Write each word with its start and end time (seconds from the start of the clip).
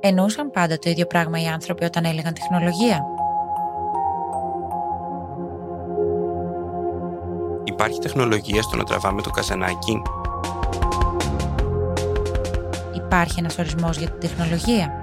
Εννοούσαν 0.00 0.50
πάντα 0.50 0.78
το 0.78 0.90
ίδιο 0.90 1.06
πράγμα 1.06 1.40
οι 1.40 1.46
άνθρωποι 1.46 1.84
όταν 1.84 2.04
έλεγαν 2.04 2.34
τεχνολογία. 2.34 3.04
Υπάρχει 7.64 7.98
τεχνολογία 7.98 8.62
στο 8.62 8.76
να 8.76 8.84
τραβάμε 8.84 9.22
το 9.22 9.30
καζανάκι. 9.30 10.02
Υπάρχει 12.94 13.38
ένας 13.38 13.58
ορισμός 13.58 13.96
για 13.96 14.10
την 14.10 14.20
τεχνολογία. 14.20 14.98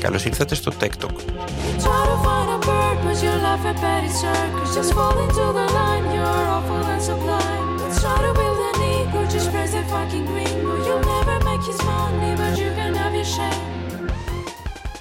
Καλώς 0.00 0.24
ήρθατε 0.24 0.54
στο 0.54 0.72
TikTok. 0.80 1.47
Try 1.84 2.00
to 2.10 2.16
find 2.26 2.48
a 2.56 2.58
bird, 2.68 2.96
but 3.04 3.16
you'll 3.22 3.42
laugh 3.46 3.64
at 3.70 3.76
Betty 3.84 4.10
Circus. 4.22 4.68
Just 4.76 4.90
fall 4.96 5.16
into 5.24 5.44
the 5.58 5.66
line, 5.78 6.06
you're 6.14 6.44
awful 6.56 6.82
and 6.92 7.02
sublime. 7.08 7.68
Let's 7.80 7.98
try 8.04 8.16
to 8.26 8.30
build 8.38 8.58
an 8.70 8.78
ego, 8.96 9.20
just 9.34 9.48
press 9.52 9.70
that 9.76 9.86
fucking 9.92 10.26
gringo. 10.30 10.72
You'll 10.86 11.06
never 11.14 11.36
make 11.48 11.62
his 11.70 11.80
money, 11.90 12.30
but 12.40 12.52
you 12.60 12.70
can 12.78 12.92
have 13.00 13.14
your 13.20 13.28
share. 13.36 13.58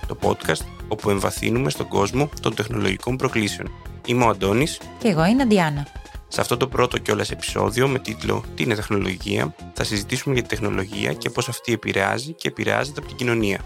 Το 0.07 0.17
podcast 0.21 0.65
όπου 0.87 1.09
εμβαθύνουμε 1.09 1.69
στον 1.69 1.87
κόσμο 1.87 2.29
των 2.41 2.55
τεχνολογικών 2.55 3.15
προκλήσεων. 3.15 3.71
Είμαι 4.05 4.25
ο 4.25 4.27
Αντώνης. 4.29 4.79
Και 4.97 5.07
εγώ 5.07 5.25
είναι 5.25 5.41
Αντιάνα. 5.41 5.87
Σε 6.27 6.41
αυτό 6.41 6.57
το 6.57 6.67
πρώτο 6.67 6.97
κιόλας 6.97 7.31
επεισόδιο 7.31 7.87
με 7.87 7.99
τίτλο 7.99 8.43
«Τι 8.55 8.63
είναι 8.63 8.75
τεχνολογία» 8.75 9.55
θα 9.73 9.83
συζητήσουμε 9.83 10.33
για 10.33 10.43
τη 10.43 10.49
τεχνολογία 10.49 11.13
και 11.13 11.29
πώς 11.29 11.49
αυτή 11.49 11.73
επηρεάζει 11.73 12.33
και 12.33 12.47
επηρεάζεται 12.47 12.99
από 12.99 13.07
την 13.07 13.17
κοινωνία. 13.17 13.59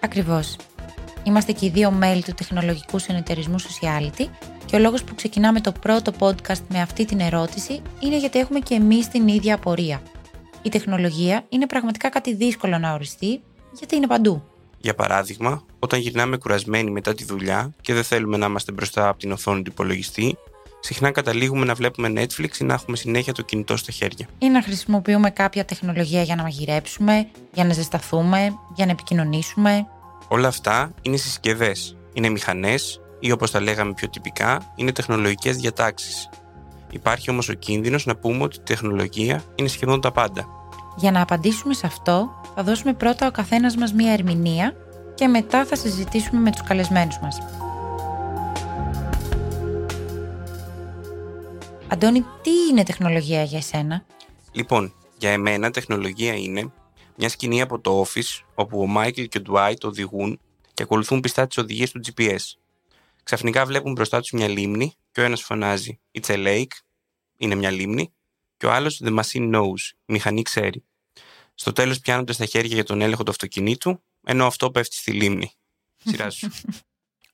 Ακριβώς. 0.00 0.56
Είμαστε 1.24 1.52
και 1.52 1.66
οι 1.66 1.68
δύο 1.68 1.90
μέλη 1.90 2.22
του 2.22 2.32
τεχνολογικού 2.32 2.98
συνεταιρισμού 2.98 3.56
Sociality 3.60 4.26
και 4.66 4.76
ο 4.76 4.78
λόγος 4.78 5.04
που 5.04 5.14
ξεκινάμε 5.14 5.60
το 5.60 5.72
πρώτο 5.72 6.12
podcast 6.18 6.60
με 6.68 6.80
αυτή 6.80 7.04
την 7.04 7.20
ερώτηση 7.20 7.82
είναι 8.00 8.18
γιατί 8.18 8.38
έχουμε 8.38 8.58
και 8.58 8.74
εμείς 8.74 9.08
την 9.08 9.28
ίδια 9.28 9.54
απορία. 9.54 10.02
Η 10.62 10.68
τεχνολογία 10.68 11.44
είναι 11.48 11.66
πραγματικά 11.66 12.08
κάτι 12.08 12.34
δύσκολο 12.34 12.78
να 12.78 12.92
οριστεί 12.92 13.40
γιατί 13.78 13.96
είναι 13.96 14.06
παντού. 14.06 14.42
Για 14.78 14.94
παράδειγμα, 14.94 15.64
όταν 15.78 16.00
γυρνάμε 16.00 16.36
κουρασμένοι 16.36 16.90
μετά 16.90 17.14
τη 17.14 17.24
δουλειά 17.24 17.74
και 17.80 17.94
δεν 17.94 18.04
θέλουμε 18.04 18.36
να 18.36 18.46
είμαστε 18.46 18.72
μπροστά 18.72 19.08
από 19.08 19.18
την 19.18 19.32
οθόνη 19.32 19.62
του 19.62 19.70
υπολογιστή, 19.72 20.36
συχνά 20.80 21.10
καταλήγουμε 21.10 21.64
να 21.64 21.74
βλέπουμε 21.74 22.12
Netflix 22.16 22.56
ή 22.60 22.64
να 22.64 22.74
έχουμε 22.74 22.96
συνέχεια 22.96 23.32
το 23.32 23.42
κινητό 23.42 23.76
στα 23.76 23.92
χέρια. 23.92 24.28
Ή 24.38 24.48
να 24.48 24.62
χρησιμοποιούμε 24.62 25.30
κάποια 25.30 25.64
τεχνολογία 25.64 26.22
για 26.22 26.36
να 26.36 26.42
μαγειρέψουμε, 26.42 27.28
για 27.52 27.64
να 27.64 27.72
ζεσταθούμε, 27.72 28.58
για 28.74 28.86
να 28.86 28.92
επικοινωνήσουμε. 28.92 29.86
Όλα 30.32 30.48
αυτά 30.48 30.92
είναι 31.02 31.16
συσκευές, 31.16 31.96
είναι 32.12 32.28
μηχανές 32.28 33.00
ή 33.20 33.32
όπως 33.32 33.50
τα 33.50 33.60
λέγαμε 33.60 33.92
πιο 33.92 34.08
τυπικά, 34.08 34.72
είναι 34.74 34.92
τεχνολογικές 34.92 35.56
διατάξεις. 35.56 36.28
Υπάρχει 36.90 37.30
όμως 37.30 37.48
ο 37.48 37.52
κίνδυνος 37.52 38.06
να 38.06 38.16
πούμε 38.16 38.42
ότι 38.42 38.56
η 38.56 38.62
τεχνολογία 38.62 39.42
είναι 39.54 39.68
σχεδόν 39.68 40.00
τα 40.00 40.12
πάντα. 40.12 40.46
Για 40.96 41.10
να 41.10 41.20
απαντήσουμε 41.22 41.74
σε 41.74 41.86
αυτό, 41.86 42.30
θα 42.54 42.62
δώσουμε 42.62 42.92
πρώτα 42.92 43.26
ο 43.26 43.30
καθένας 43.30 43.76
μας 43.76 43.92
μία 43.92 44.12
ερμηνεία 44.12 44.76
και 45.14 45.28
μετά 45.28 45.64
θα 45.64 45.76
συζητήσουμε 45.76 46.40
με 46.40 46.50
τους 46.50 46.62
καλεσμένους 46.62 47.18
μας. 47.22 47.38
Αντώνη, 51.88 52.24
τι 52.42 52.50
είναι 52.70 52.82
τεχνολογία 52.82 53.42
για 53.42 53.58
εσένα; 53.58 54.04
Λοιπόν, 54.52 54.92
για 55.18 55.30
εμένα 55.30 55.70
τεχνολογία 55.70 56.34
είναι 56.34 56.72
μια 57.16 57.28
σκηνή 57.28 57.60
από 57.60 57.80
το 57.80 58.04
Office 58.06 58.40
όπου 58.54 58.80
ο 58.80 58.86
Μάικλ 58.86 59.22
και 59.22 59.38
ο 59.38 59.42
Dwight 59.48 59.80
οδηγούν 59.82 60.40
και 60.74 60.82
ακολουθούν 60.82 61.20
πιστά 61.20 61.46
τις 61.46 61.58
οδηγίες 61.58 61.90
του 61.90 62.00
GPS. 62.04 62.40
Ξαφνικά 63.22 63.66
βλέπουν 63.66 63.92
μπροστά 63.92 64.20
τους 64.20 64.30
μια 64.30 64.48
λίμνη 64.48 64.94
και 65.12 65.20
ο 65.20 65.24
ένας 65.24 65.42
φωνάζει 65.42 66.00
It's 66.20 66.30
a 66.30 66.46
lake, 66.46 66.76
είναι 67.36 67.54
μια 67.54 67.70
λίμνη, 67.70 68.12
και 68.56 68.66
ο 68.66 68.72
άλλος 68.72 69.00
The 69.04 69.18
machine 69.18 69.54
knows, 69.54 69.90
η 70.06 70.12
μηχανή 70.12 70.42
ξέρει. 70.42 70.84
Στο 71.54 71.72
τέλος 71.72 72.00
πιάνονται 72.00 72.32
στα 72.32 72.44
χέρια 72.44 72.74
για 72.74 72.84
τον 72.84 73.00
έλεγχο 73.00 73.22
του 73.22 73.30
αυτοκινήτου, 73.30 74.02
ενώ 74.24 74.46
αυτό 74.46 74.70
πέφτει 74.70 74.96
στη 74.96 75.12
λίμνη. 75.12 75.52
Σειρά 76.04 76.30
σου. 76.30 76.50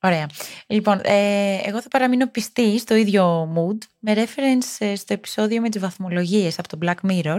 Ωραία. 0.03 0.27
Λοιπόν, 0.67 1.01
ε, 1.03 1.61
εγώ 1.65 1.83
θα 1.83 1.89
παραμείνω 1.89 2.27
πιστή 2.31 2.79
στο 2.79 2.95
ίδιο 2.95 3.53
mood 3.57 3.79
με 3.99 4.15
reference 4.15 4.77
ε, 4.87 4.97
στο 4.97 5.13
επεισόδιο 5.13 5.61
με 5.61 5.69
τις 5.69 5.81
βαθμολογίες 5.81 6.59
από 6.59 6.69
το 6.69 6.79
Black 6.83 7.11
Mirror 7.11 7.39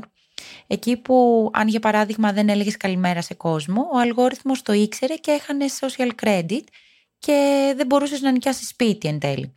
εκεί 0.68 0.98
που 0.98 1.50
αν 1.54 1.68
για 1.68 1.80
παράδειγμα 1.80 2.34
δεν 2.34 2.50
έλεγες 2.50 2.78
καλημέρα 2.78 3.22
σε 3.22 3.34
κόσμο 3.34 3.90
ο 3.94 4.00
αλγόριθμος 4.00 4.62
το 4.62 4.74
ήξερε 4.74 5.16
και 5.16 5.32
έχανε 5.32 5.66
social 5.80 6.10
credit 6.24 6.64
και 7.20 7.74
δεν 7.76 7.86
μπορούσες 7.86 8.22
να 8.22 8.32
νοικιάσεις 8.32 8.68
σπίτι 8.68 9.08
εν 9.08 9.20
τέλει. 9.20 9.54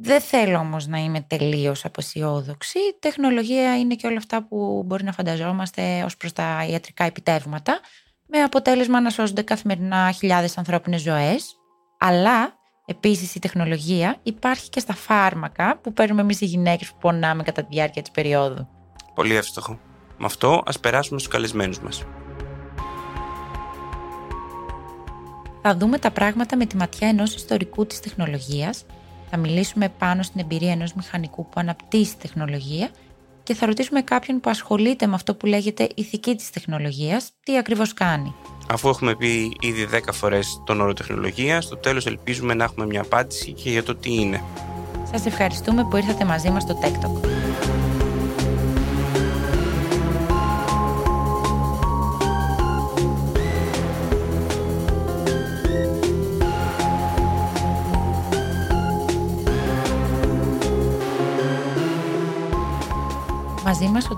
Δεν 0.00 0.20
θέλω 0.20 0.58
όμως 0.58 0.86
να 0.86 0.98
είμαι 0.98 1.20
τελείως 1.20 1.84
αποσιόδοξη. 1.84 2.78
Η 2.78 2.96
τεχνολογία 2.98 3.78
είναι 3.78 3.94
και 3.94 4.06
όλα 4.06 4.16
αυτά 4.16 4.46
που 4.46 4.82
μπορεί 4.86 5.04
να 5.04 5.12
φανταζόμαστε 5.12 6.02
ως 6.04 6.16
προς 6.16 6.32
τα 6.32 6.66
ιατρικά 6.70 7.04
επιτεύγματα 7.04 7.80
με 8.26 8.38
αποτέλεσμα 8.38 9.00
να 9.00 9.10
σώζονται 9.10 9.42
καθημερινά 9.42 10.12
χιλιάδες 10.12 10.58
ανθρώπινες 10.58 11.00
ζωές. 11.00 11.56
Αλλά 11.98 12.58
επίσης 12.86 13.34
η 13.34 13.38
τεχνολογία 13.38 14.16
υπάρχει 14.22 14.68
και 14.68 14.80
στα 14.80 14.94
φάρμακα 14.94 15.78
που 15.78 15.92
παίρνουμε 15.92 16.20
εμείς 16.20 16.40
οι 16.40 16.44
γυναίκες 16.44 16.90
που 16.90 16.98
πονάμε 16.98 17.42
κατά 17.42 17.62
τη 17.62 17.68
διάρκεια 17.70 18.02
της 18.02 18.10
περίοδου. 18.10 18.68
Πολύ 19.14 19.34
εύστοχο. 19.34 19.78
Με 20.18 20.26
αυτό 20.26 20.62
ας 20.66 20.80
περάσουμε 20.80 21.18
στους 21.18 21.32
καλεσμένους 21.32 21.80
μας. 21.80 22.04
Θα 25.62 25.76
δούμε 25.76 25.98
τα 25.98 26.10
πράγματα 26.10 26.56
με 26.56 26.66
τη 26.66 26.76
ματιά 26.76 27.08
ενός 27.08 27.34
ιστορικού 27.34 27.86
της 27.86 28.00
τεχνολογίας, 28.00 28.84
θα 29.30 29.36
μιλήσουμε 29.36 29.88
πάνω 29.88 30.22
στην 30.22 30.40
εμπειρία 30.40 30.72
ενός 30.72 30.92
μηχανικού 30.94 31.44
που 31.44 31.60
αναπτύσσει 31.60 32.16
τεχνολογία 32.16 32.90
και 33.42 33.54
θα 33.54 33.66
ρωτήσουμε 33.66 34.02
κάποιον 34.02 34.40
που 34.40 34.50
ασχολείται 34.50 35.06
με 35.06 35.14
αυτό 35.14 35.34
που 35.34 35.46
λέγεται 35.46 35.88
ηθική 35.94 36.34
της 36.34 36.50
τεχνολογίας, 36.50 37.30
τι 37.42 37.58
ακριβώς 37.58 37.94
κάνει. 37.94 38.34
Αφού 38.70 38.88
έχουμε 38.88 39.16
πει 39.16 39.56
ήδη 39.60 39.88
10 39.92 40.12
φορές 40.12 40.62
τον 40.66 40.80
όρο 40.80 40.92
τεχνολογία, 40.92 41.60
στο 41.60 41.76
τέλος 41.76 42.06
ελπίζουμε 42.06 42.54
να 42.54 42.64
έχουμε 42.64 42.86
μια 42.86 43.00
απάντηση 43.00 43.52
και 43.52 43.70
για 43.70 43.82
το 43.82 43.94
τι 43.94 44.14
είναι. 44.14 44.42
Σας 45.10 45.26
ευχαριστούμε 45.26 45.84
που 45.84 45.96
ήρθατε 45.96 46.24
μαζί 46.24 46.50
μας 46.50 46.62
στο 46.62 46.78
TikTok. 46.82 47.27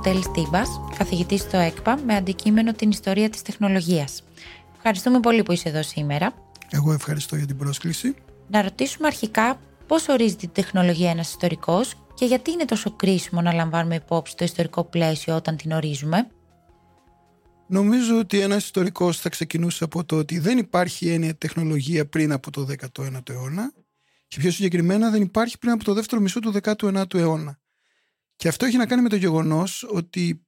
Τέλης 0.03 0.31
Τίμπας, 0.31 0.81
καθηγητής 0.99 1.41
στο 1.41 1.57
ΕΚΠΑ 1.57 1.99
με 2.07 2.15
αντικείμενο 2.15 2.73
την 2.73 2.91
ιστορία 2.91 3.31
της 3.31 3.43
τεχνολογίας. 3.43 4.23
Ευχαριστούμε 4.77 5.21
πολύ 5.21 5.43
που 5.43 5.53
είσαι 5.53 5.69
εδώ 5.69 5.83
σήμερα. 5.83 6.35
Εγώ 6.71 6.93
ευχαριστώ 6.93 7.37
για 7.37 7.47
την 7.47 7.57
πρόσκληση. 7.57 8.15
Να 8.49 8.63
ρωτήσουμε 8.63 9.07
αρχικά 9.07 9.61
πώς 9.87 10.09
ορίζει 10.09 10.37
την 10.37 10.51
τεχνολογία 10.53 11.11
ένας 11.11 11.29
ιστορικός 11.29 11.95
και 12.15 12.25
γιατί 12.25 12.51
είναι 12.51 12.65
τόσο 12.65 12.91
κρίσιμο 12.91 13.41
να 13.41 13.53
λαμβάνουμε 13.53 13.95
υπόψη 13.95 14.37
το 14.37 14.45
ιστορικό 14.45 14.85
πλαίσιο 14.85 15.35
όταν 15.35 15.57
την 15.57 15.73
ορίζουμε. 15.73 16.27
Νομίζω 17.67 18.19
ότι 18.19 18.41
ένας 18.41 18.65
ιστορικός 18.65 19.21
θα 19.21 19.29
ξεκινούσε 19.29 19.85
από 19.85 20.05
το 20.05 20.17
ότι 20.17 20.39
δεν 20.39 20.59
υπάρχει 20.59 21.09
έννοια 21.09 21.37
τεχνολογία 21.37 22.09
πριν 22.09 22.33
από 22.33 22.51
το 22.51 22.67
19ο 22.97 23.31
αιώνα 23.31 23.73
και 24.29 24.37
πιο 24.39 24.51
συγκεκριμένα 24.51 25.11
δεν 25.11 25.23
υπάρχει 25.23 25.59
πριν 25.59 25.73
από 25.73 25.85
το 25.85 25.95
δεύτερο 25.95 26.23
μισό 26.23 26.41
του 26.41 26.55
19ου 26.63 27.15
αιώνα. 27.15 27.59
Και 28.41 28.49
αυτό 28.49 28.65
έχει 28.65 28.77
να 28.77 28.87
κάνει 28.87 29.03
με 29.03 29.09
το 29.09 29.17
γεγονός 29.17 29.83
ότι 29.91 30.47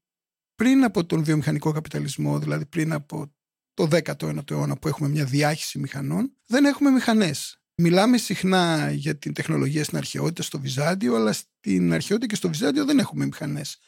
πριν 0.55 0.85
από 0.85 1.05
τον 1.07 1.25
βιομηχανικό 1.25 1.73
καπιταλισμό, 1.73 2.39
δηλαδή 2.39 2.67
πριν 2.67 2.93
από 2.93 3.35
το 3.75 3.89
19ο 3.93 4.51
αιώνα 4.51 4.77
που 4.77 4.89
έχουμε 4.89 5.09
μια 5.09 5.25
διάχυση 5.25 5.79
μηχανών, 5.79 6.37
δεν 6.47 6.65
έχουμε 6.65 6.91
μηχανές. 6.91 7.61
Μιλάμε 7.75 8.17
συχνά 8.17 8.91
για 8.91 9.19
την 9.19 9.33
τεχνολογία 9.33 9.85
στην 9.85 9.97
αρχαιότητα, 9.97 10.43
στο 10.43 10.61
Βυζάντιο, 10.61 11.15
αλλά 11.15 11.33
στην 11.33 11.93
αρχαιότητα 11.93 12.27
και 12.27 12.35
στο 12.35 12.49
Βυζάντιο 12.49 12.85
δεν 12.85 12.99
έχουμε 12.99 13.25
μηχανές. 13.25 13.79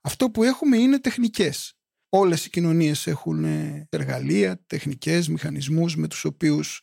Αυτό 0.00 0.30
που 0.30 0.42
έχουμε 0.42 0.76
είναι 0.76 0.98
τεχνικές. 0.98 1.74
Όλες 2.08 2.44
οι 2.46 2.50
κοινωνίες 2.50 3.06
έχουν 3.06 3.44
εργαλεία, 3.88 4.62
τεχνικές, 4.66 5.28
μηχανισμούς 5.28 5.96
με 5.96 6.08
τους 6.08 6.24
οποίους 6.24 6.82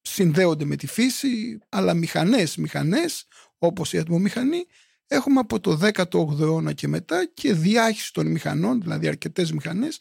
συνδέονται 0.00 0.64
με 0.64 0.76
τη 0.76 0.86
φύση, 0.86 1.58
αλλά 1.68 1.94
μηχανές, 1.94 2.56
μηχανές, 2.56 3.24
όπως 3.58 3.92
η 3.92 3.98
ατμομηχανή, 3.98 4.64
έχουμε 5.12 5.40
από 5.40 5.60
το 5.60 5.78
18ο 5.92 6.40
αιώνα 6.40 6.72
και 6.72 6.88
μετά 6.88 7.30
και 7.34 7.52
διάχυση 7.52 8.12
των 8.12 8.26
μηχανών, 8.26 8.80
δηλαδή 8.80 9.08
αρκετές 9.08 9.52
μηχανές, 9.52 10.00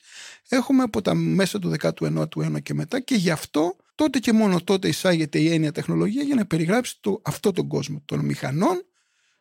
έχουμε 0.50 0.84
από 0.84 1.02
τα 1.02 1.14
μέσα 1.14 1.60
του 1.60 1.74
19ου 1.82 2.38
αιώνα 2.38 2.60
και 2.60 2.74
μετά 2.74 3.00
και 3.00 3.16
γι' 3.16 3.30
αυτό 3.30 3.76
τότε 3.96 4.20
και 4.20 4.34
μόνο 4.34 4.62
τότε 4.62 4.88
εισάγεται 4.88 5.40
η 5.40 5.54
έννοια 5.54 5.72
τεχνολογία 5.72 6.24
για 6.24 6.36
να 6.36 6.46
περιγράψει 6.46 6.98
το, 7.00 7.22
αυτό 7.24 7.52
τον 7.52 7.68
κόσμο 7.68 8.02
των 8.06 8.20
μηχανών, 8.20 8.86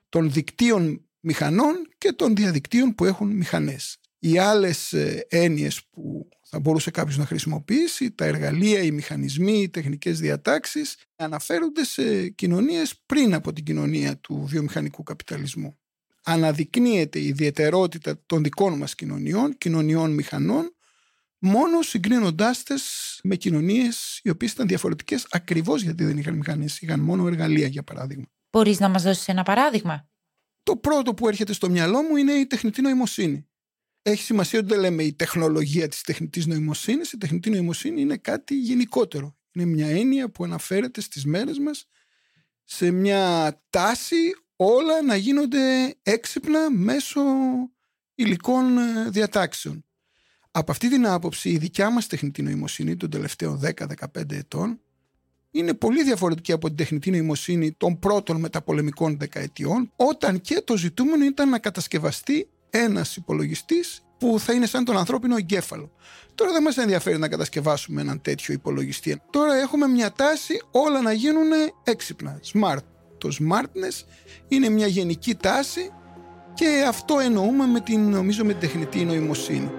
των 0.09 0.33
δικτύων 0.33 1.05
μηχανών 1.21 1.75
και 1.99 2.13
των 2.13 2.37
διαδικτύων 2.37 2.95
που 2.95 3.05
έχουν 3.05 3.29
μηχανές. 3.29 3.97
Οι 4.19 4.39
άλλες 4.39 4.93
ε, 4.93 5.27
έννοιες 5.29 5.85
που 5.91 6.29
θα 6.51 6.59
μπορούσε 6.61 6.91
κάποιος 6.91 7.17
να 7.17 7.27
χρησιμοποιήσει, 7.27 8.11
τα 8.11 8.25
εργαλεία, 8.25 8.83
οι 8.83 8.91
μηχανισμοί, 8.91 9.61
οι 9.63 9.69
τεχνικές 9.69 10.21
διατάξεις 10.21 10.97
αναφέρονται 11.17 11.85
σε 11.85 12.29
κοινωνίες 12.29 13.01
πριν 13.07 13.35
από 13.35 13.53
την 13.53 13.65
κοινωνία 13.65 14.19
του 14.19 14.45
βιομηχανικού 14.47 15.03
καπιταλισμού. 15.03 15.79
αναδεικνύεται 16.25 17.19
η 17.19 17.27
ιδιαιτερότητα 17.27 18.23
των 18.27 18.43
δικών 18.43 18.77
μας 18.79 18.95
κοινωνιών, 18.95 19.59
κοινωνιών 19.59 20.11
μηχανών, 20.11 20.77
μόνο 21.39 21.83
συγκρίνοντάς 21.83 22.63
τες 22.63 23.21
με 23.23 23.37
κοινωνίες 23.37 24.21
οι 24.23 24.31
οποίες 24.31 24.53
ήταν 24.53 24.67
διαφορετικές 24.67 25.27
ακριβώς 25.31 25.83
γιατί 25.83 26.05
δεν 26.05 26.19
είχαν 26.19 26.35
μηχανές, 26.35 26.81
είχαν 26.81 27.01
μόνο 27.01 27.27
εργαλεία 27.27 27.67
για 27.67 27.83
παράδειγμα. 27.83 28.25
Μπορείς 28.51 28.81
να 28.81 28.89
μας 28.89 29.03
δώσεις 29.03 29.29
ένα 29.29 29.43
παράδειγμα; 29.43 30.09
Το 30.63 30.77
πρώτο 30.77 31.15
που 31.15 31.29
έρχεται 31.29 31.53
στο 31.53 31.71
μυαλό 31.71 32.03
μου 32.03 32.17
είναι 32.17 32.33
η 32.33 32.47
τεχνητή 32.47 32.83
νοημοσύνη. 32.83 33.49
Έχει 34.03 34.23
σημασία 34.23 34.59
ότι 34.59 34.69
δεν 34.69 34.81
λέμε 34.81 35.03
η 35.03 35.13
τεχνολογία 35.13 35.89
της 35.89 36.03
τεχνητής 36.03 36.47
νοημοσύνης. 36.47 37.13
Η 37.13 37.19
τεχνητή 37.19 37.51
νοημοσύνη 37.51 38.01
είναι 38.01 38.17
κάτι 38.17 38.55
γενικότερο. 38.55 39.37
Είναι 39.53 39.65
μια 39.65 39.87
έννοια 39.87 40.31
που 40.31 40.45
αναφέρεται 40.45 41.01
στις 41.01 41.25
μέρες 41.25 41.59
μας 41.59 41.89
σε 42.65 42.91
μια 42.91 43.55
τάση 43.71 44.17
όλα 44.57 45.03
να 45.03 45.17
γίνονται 45.17 45.95
έξυπνα 46.03 46.71
μέσω 46.71 47.21
υλικών 48.15 48.79
ε, 48.79 49.11
διατάξεων. 49.11 49.85
Από 50.51 50.71
αυτή 50.71 50.89
την 50.89 51.07
άποψη 51.07 51.51
η 51.51 51.59
δικιά 51.59 51.91
μας 51.91 52.07
τεχνητή 52.07 52.43
νοημοσύνη 52.43 52.97
των 52.97 53.11
τελευταίων 53.11 53.61
10-15 53.65 54.31
ετών 54.31 54.81
είναι 55.51 55.75
πολύ 55.75 56.03
διαφορετική 56.03 56.53
από 56.53 56.67
την 56.67 56.77
τεχνητή 56.77 57.11
νοημοσύνη 57.11 57.73
των 57.73 57.99
πρώτων 57.99 58.41
μεταπολεμικών 58.41 59.19
δεκαετιών 59.19 59.93
όταν 59.97 60.41
και 60.41 60.61
το 60.61 60.77
ζητούμενο 60.77 61.25
ήταν 61.25 61.49
να 61.49 61.59
κατασκευαστεί 61.59 62.49
ένας 62.71 63.17
υπολογιστής 63.17 64.03
που 64.19 64.39
θα 64.39 64.53
είναι 64.53 64.67
σαν 64.67 64.85
τον 64.85 64.97
ανθρώπινο 64.97 65.37
εγκέφαλο. 65.37 65.91
Τώρα 66.35 66.53
δεν 66.53 66.63
μας 66.63 66.77
ενδιαφέρει 66.77 67.19
να 67.19 67.29
κατασκευάσουμε 67.29 68.01
έναν 68.01 68.21
τέτοιο 68.21 68.55
υπολογιστή. 68.55 69.23
Τώρα 69.31 69.55
έχουμε 69.55 69.87
μια 69.87 70.13
τάση 70.13 70.63
όλα 70.71 71.03
να 71.03 71.13
γίνουν 71.13 71.49
έξυπνα, 71.85 72.41
smart. 72.53 72.83
Το 73.19 73.29
smartness 73.41 74.05
είναι 74.49 74.69
μια 74.69 74.87
γενική 74.87 75.35
τάση 75.35 75.91
και 76.55 76.85
αυτό 76.89 77.19
εννοούμε 77.19 77.67
με 77.67 77.81
την, 77.81 78.11
νομίζω, 78.11 78.45
με 78.45 78.53
την 78.53 78.61
τεχνητή 78.61 79.05
νοημοσύνη. 79.05 79.71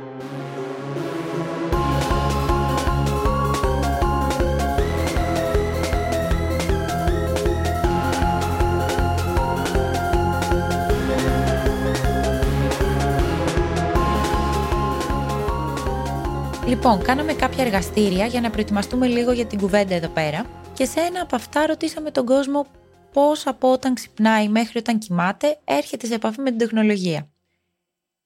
Λοιπόν, 16.70 17.02
κάναμε 17.02 17.34
κάποια 17.34 17.64
εργαστήρια 17.64 18.26
για 18.26 18.42
να 18.42 18.50
προετοιμαστούμε 18.50 19.08
λίγο 19.08 19.32
για 19.32 19.46
την 19.46 19.60
κουβέντα 19.60 19.96
εδώ 19.96 20.08
πέρα 20.08 20.46
και 20.74 20.86
σε 20.86 21.00
ένα 21.00 21.22
από 21.22 21.36
αυτά 21.36 21.66
ρωτήσαμε 21.66 22.12
τον 22.12 22.26
κόσμο 22.26 22.66
πώς 23.14 23.48
από 23.48 23.72
όταν 23.72 23.94
ξυπνάει 23.94 24.50
μέχρι 24.50 24.78
όταν 24.78 24.98
κοιμάται 24.98 25.60
έρχεται 25.64 26.08
σε 26.08 26.14
επαφή 26.14 26.42
με 26.42 26.50
την 26.50 26.60
τεχνολογία. 26.60 27.30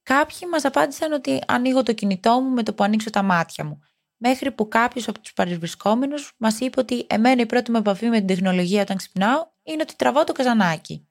Κάποιοι 0.04 0.40
μας 0.52 0.66
απάντησαν 0.66 1.12
ότι 1.12 1.42
ανοίγω 1.48 1.84
το 1.84 1.94
κινητό 1.94 2.42
μου 2.42 2.50
με 2.50 2.64
το 2.64 2.74
που 2.74 2.84
ανοίξω 2.84 3.10
τα 3.10 3.24
μάτια 3.24 3.66
μου. 3.66 3.80
Μέχρι 4.18 4.52
που 4.52 4.68
κάποιος 4.68 5.08
από 5.08 5.20
τους 5.20 5.34
παρευρισκόμενους 5.34 6.34
μας 6.38 6.60
είπε 6.60 6.80
ότι 6.80 7.06
εμένα 7.10 7.42
η 7.42 7.46
πρώτη 7.46 7.72
μου 7.72 7.78
επαφή 7.78 8.10
με 8.10 8.18
την 8.18 8.28
τεχνολογία 8.28 8.82
όταν 8.82 8.98
ξυπνάω 8.98 9.46
είναι 9.64 9.82
ότι 9.82 9.96
τραβάω 9.96 10.24
το 10.24 10.32
καζανάκι. 10.32 11.08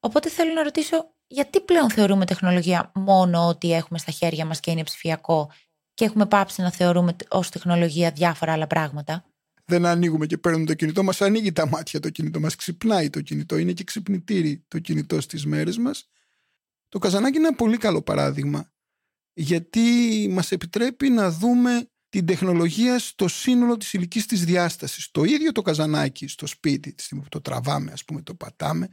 Οπότε 0.00 0.28
θέλω 0.28 0.52
να 0.52 0.62
ρωτήσω, 0.62 1.14
γιατί 1.26 1.60
πλέον 1.60 1.90
θεωρούμε 1.90 2.24
τεχνολογία 2.24 2.90
μόνο 2.94 3.46
ότι 3.46 3.72
έχουμε 3.72 3.98
στα 3.98 4.10
χέρια 4.12 4.44
μας 4.44 4.60
και 4.60 4.70
είναι 4.70 4.82
ψηφιακό 4.82 5.50
και 5.98 6.04
έχουμε 6.04 6.26
πάψει 6.26 6.62
να 6.62 6.70
θεωρούμε 6.70 7.16
ως 7.28 7.50
τεχνολογία 7.50 8.10
διάφορα 8.10 8.52
άλλα 8.52 8.66
πράγματα. 8.66 9.24
Δεν 9.64 9.86
ανοίγουμε 9.86 10.26
και 10.26 10.38
παίρνουμε 10.38 10.64
το 10.64 10.74
κινητό 10.74 11.02
μας, 11.02 11.20
ανοίγει 11.20 11.52
τα 11.52 11.68
μάτια 11.68 12.00
το 12.00 12.10
κινητό 12.10 12.40
μας, 12.40 12.56
ξυπνάει 12.56 13.10
το 13.10 13.20
κινητό, 13.20 13.56
είναι 13.56 13.72
και 13.72 13.84
ξυπνητήρι 13.84 14.64
το 14.68 14.78
κινητό 14.78 15.20
στις 15.20 15.46
μέρες 15.46 15.78
μας. 15.78 16.08
Το 16.88 16.98
καζανάκι 16.98 17.36
είναι 17.36 17.46
ένα 17.46 17.56
πολύ 17.56 17.76
καλό 17.76 18.02
παράδειγμα, 18.02 18.72
γιατί 19.32 19.80
μας 20.30 20.52
επιτρέπει 20.52 21.08
να 21.08 21.30
δούμε 21.30 21.90
την 22.08 22.26
τεχνολογία 22.26 22.98
στο 22.98 23.28
σύνολο 23.28 23.76
της 23.76 23.92
ηλικής 23.92 24.26
της 24.26 24.44
διάστασης. 24.44 25.10
Το 25.10 25.24
ίδιο 25.24 25.52
το 25.52 25.62
καζανάκι 25.62 26.26
στο 26.26 26.46
σπίτι, 26.46 26.94
τη 26.94 27.02
στιγμή 27.02 27.22
που 27.22 27.28
το 27.28 27.40
τραβάμε, 27.40 27.92
ας 27.92 28.04
πούμε, 28.04 28.22
το 28.22 28.34
πατάμε, 28.34 28.88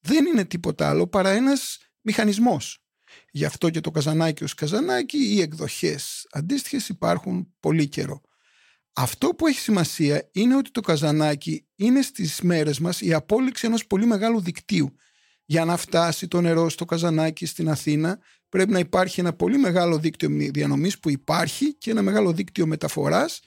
δεν 0.00 0.26
είναι 0.26 0.44
τίποτα 0.44 0.88
άλλο 0.88 1.06
παρά 1.06 1.30
ένας 1.30 1.78
μηχανισμός. 2.00 2.84
Γι' 3.30 3.44
αυτό 3.44 3.70
και 3.70 3.80
το 3.80 3.90
καζανάκι 3.90 4.44
ως 4.44 4.54
καζανάκι, 4.54 5.18
οι 5.18 5.40
εκδοχές 5.40 6.26
αντίστοιχες 6.30 6.88
υπάρχουν 6.88 7.54
πολύ 7.60 7.88
καιρό. 7.88 8.20
Αυτό 8.92 9.28
που 9.28 9.46
έχει 9.46 9.60
σημασία 9.60 10.28
είναι 10.32 10.56
ότι 10.56 10.70
το 10.70 10.80
καζανάκι 10.80 11.66
είναι 11.76 12.02
στις 12.02 12.40
μέρες 12.40 12.78
μας 12.78 13.00
η 13.00 13.12
απόλυξη 13.12 13.66
ενός 13.66 13.86
πολύ 13.86 14.06
μεγάλου 14.06 14.40
δικτύου. 14.40 14.94
Για 15.44 15.64
να 15.64 15.76
φτάσει 15.76 16.28
το 16.28 16.40
νερό 16.40 16.68
στο 16.68 16.84
καζανάκι 16.84 17.46
στην 17.46 17.68
Αθήνα 17.68 18.18
πρέπει 18.48 18.72
να 18.72 18.78
υπάρχει 18.78 19.20
ένα 19.20 19.32
πολύ 19.32 19.58
μεγάλο 19.58 19.98
δίκτυο 19.98 20.28
διανομής 20.30 20.98
που 20.98 21.10
υπάρχει 21.10 21.74
και 21.74 21.90
ένα 21.90 22.02
μεγάλο 22.02 22.32
δίκτυο 22.32 22.66
μεταφοράς 22.66 23.40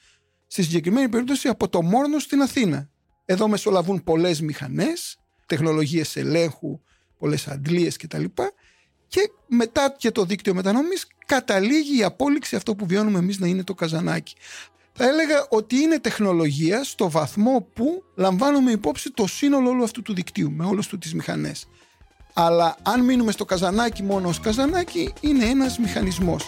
στη 0.48 0.64
συγκεκριμένη 0.64 1.10
περίπτωση 1.10 1.48
από 1.48 1.70
το 1.70 1.82
Μόρνο 1.82 2.20
στην 2.20 2.42
Αθήνα. 2.42 2.90
Εδώ 3.26 3.48
μεσολαβούν 3.48 4.04
πολλές 4.04 4.42
μηχανές, 4.42 5.18
τεχνολογίες 5.46 6.16
ελέγχου, 6.16 6.80
πολλές 7.18 7.48
αντλίες 7.48 7.98
κτλ. 7.98 8.24
Και 8.24 8.54
μετά 9.48 9.96
και 9.98 10.12
το 10.12 10.26
δίκτυο 10.26 10.54
μετανομής 10.54 11.08
καταλήγει 11.26 11.98
η 12.00 12.04
απόλυξη 12.04 12.56
αυτό 12.56 12.76
που 12.76 12.86
βιώνουμε 12.86 13.20
εμείς 13.20 13.40
να 13.40 13.48
είναι 13.48 13.64
το 13.64 13.74
καζανάκι. 13.74 14.36
Θα 14.94 15.08
έλεγα 15.08 15.46
ότι 15.50 15.76
είναι 15.76 16.00
τεχνολογία 16.00 16.84
στο 16.84 17.10
βαθμό 17.10 17.68
που 17.74 18.04
λαμβάνουμε 18.16 18.72
υπόψη 18.72 19.12
το 19.12 19.28
σύνολο 19.28 19.70
όλου 19.70 19.84
αυτού 19.84 20.02
του 20.02 20.14
δικτύου 20.14 20.52
με 20.52 20.66
όλες 20.66 20.88
του 20.88 20.98
τις 20.98 21.14
μηχανές. 21.14 21.68
Αλλά 22.34 22.76
αν 22.84 23.04
μείνουμε 23.04 23.32
στο 23.32 23.46
καζανάκι 23.46 24.04
μόνο 24.04 24.28
ως 24.28 24.40
καζανάκι 24.40 25.14
είναι 25.22 25.46
ένας 25.46 25.80
μηχανισμός. 25.80 26.48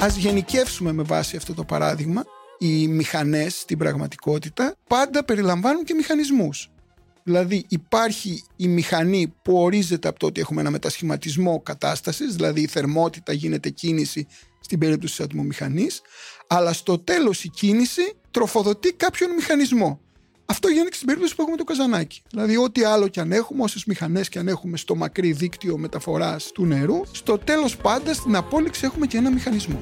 Ας 0.00 0.16
γενικεύσουμε 0.16 0.92
με 0.92 1.02
βάση 1.02 1.36
αυτό 1.36 1.54
το 1.54 1.64
παράδειγμα 1.64 2.24
οι 2.58 2.88
μηχανές 2.88 3.60
στην 3.60 3.78
πραγματικότητα 3.78 4.74
πάντα 4.88 5.24
περιλαμβάνουν 5.24 5.84
και 5.84 5.94
μηχανισμούς. 5.94 6.70
Δηλαδή 7.26 7.64
υπάρχει 7.68 8.42
η 8.56 8.68
μηχανή 8.68 9.34
που 9.42 9.58
ορίζεται 9.58 10.08
από 10.08 10.18
το 10.18 10.26
ότι 10.26 10.40
έχουμε 10.40 10.60
ένα 10.60 10.70
μετασχηματισμό 10.70 11.60
κατάστασης, 11.60 12.34
δηλαδή 12.34 12.60
η 12.60 12.66
θερμότητα 12.66 13.32
γίνεται 13.32 13.70
κίνηση 13.70 14.26
στην 14.60 14.78
περίπτωση 14.78 15.16
της 15.16 15.24
ατμομηχανής, 15.24 16.00
αλλά 16.46 16.72
στο 16.72 16.98
τέλος 16.98 17.44
η 17.44 17.48
κίνηση 17.48 18.12
τροφοδοτεί 18.30 18.92
κάποιον 18.92 19.30
μηχανισμό. 19.34 20.00
Αυτό 20.46 20.68
γίνεται 20.68 20.88
και 20.88 20.94
στην 20.94 21.06
περίπτωση 21.06 21.34
που 21.34 21.42
έχουμε 21.42 21.56
το 21.56 21.64
καζανάκι. 21.64 22.22
Δηλαδή, 22.30 22.56
ό,τι 22.56 22.84
άλλο 22.84 23.08
και 23.08 23.20
αν 23.20 23.32
έχουμε, 23.32 23.62
όσες 23.62 23.84
μηχανές 23.84 24.28
και 24.28 24.38
αν 24.38 24.48
έχουμε 24.48 24.76
στο 24.76 24.94
μακρύ 24.94 25.32
δίκτυο 25.32 25.78
μεταφοράς 25.78 26.50
του 26.52 26.66
νερού, 26.66 27.00
στο 27.10 27.38
τέλος 27.38 27.76
πάντα 27.76 28.14
στην 28.14 28.36
απόλυξη 28.36 28.84
έχουμε 28.84 29.06
και 29.06 29.16
ένα 29.16 29.30
μηχανισμό. 29.30 29.80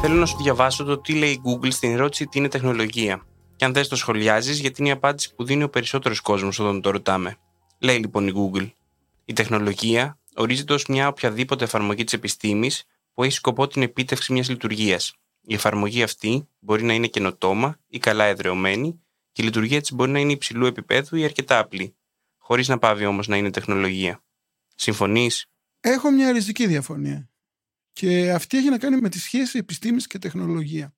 Θέλω 0.00 0.14
να 0.14 0.26
σου 0.26 0.36
διαβάσω 0.42 0.84
το 0.84 0.98
τι 0.98 1.12
λέει 1.12 1.30
η 1.30 1.40
Google 1.44 1.72
στην 1.72 1.92
ερώτηση 1.92 2.26
τι 2.26 2.38
είναι 2.38 2.48
τεχνολογία. 2.48 3.26
Και 3.56 3.64
αν 3.64 3.72
δεν 3.72 3.88
το 3.88 3.96
σχολιάζεις, 3.96 4.58
γιατί 4.58 4.80
είναι 4.80 4.88
η 4.88 4.92
απάντηση 4.92 5.34
που 5.34 5.44
δίνει 5.44 5.62
ο 5.62 5.70
περισσότερος 5.70 6.20
κόσμος 6.20 6.58
όταν 6.58 6.80
το 6.80 6.90
ρωτάμε. 6.90 7.36
Λέει 7.78 7.98
λοιπόν 7.98 8.28
η 8.28 8.32
Google. 8.36 8.70
Η 9.24 9.32
τεχνολογία 9.32 10.18
ορίζεται 10.34 10.72
ως 10.72 10.86
μια 10.86 11.08
οποιαδήποτε 11.08 11.64
εφαρμογή 11.64 12.04
της 12.04 12.12
επιστήμης 12.12 12.84
που 13.12 13.22
έχει 13.22 13.32
σκοπό 13.32 13.66
την 13.66 13.82
επίτευξη 13.82 14.32
μιας 14.32 14.48
λειτουργίας. 14.48 15.14
Η 15.40 15.54
εφαρμογή 15.54 16.02
αυτή 16.02 16.48
μπορεί 16.58 16.82
να 16.82 16.92
είναι 16.92 17.06
καινοτόμα 17.06 17.78
ή 17.88 17.98
καλά 17.98 18.24
εδρεωμένη 18.24 19.00
και 19.32 19.42
η 19.42 19.44
λειτουργία 19.44 19.80
της 19.80 19.92
μπορεί 19.92 20.10
να 20.10 20.18
είναι 20.18 20.32
υψηλού 20.32 20.66
επίπεδου 20.66 21.16
ή 21.16 21.24
αρκετά 21.24 21.58
απλή, 21.58 21.96
χωρίς 22.38 22.68
να 22.68 22.78
πάβει 22.78 23.04
όμως 23.04 23.28
να 23.28 23.36
είναι 23.36 23.50
τεχνολογία. 23.50 24.24
Συμφωνείς; 24.74 25.46
Έχω 25.80 26.10
μια 26.10 26.32
ριζική 26.32 26.66
διαφωνία. 26.66 27.30
Και 27.92 28.32
αυτή 28.32 28.56
έχει 28.56 28.68
να 28.68 28.78
κάνει 28.78 29.00
με 29.00 29.08
τη 29.08 29.18
σχέση 29.18 29.58
επιστήμης 29.58 30.06
και 30.06 30.18
τεχνολογία. 30.18 30.94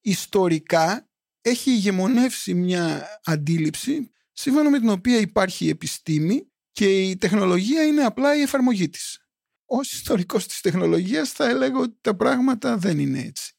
Ιστορικά 0.00 1.08
έχει 1.48 1.70
ηγεμονεύσει 1.70 2.54
μια 2.54 3.06
αντίληψη 3.24 4.10
σύμφωνα 4.32 4.70
με 4.70 4.78
την 4.78 4.88
οποία 4.88 5.18
υπάρχει 5.18 5.64
η 5.64 5.68
επιστήμη 5.68 6.50
και 6.72 7.02
η 7.02 7.16
τεχνολογία 7.16 7.82
είναι 7.82 8.02
απλά 8.02 8.36
η 8.36 8.40
εφαρμογή 8.40 8.88
της. 8.88 9.18
Ως 9.66 9.92
ιστορικός 9.92 10.46
της 10.46 10.60
τεχνολογίας 10.60 11.30
θα 11.30 11.48
έλεγα 11.48 11.78
ότι 11.78 11.98
τα 12.00 12.16
πράγματα 12.16 12.76
δεν 12.76 12.98
είναι 12.98 13.20
έτσι. 13.20 13.54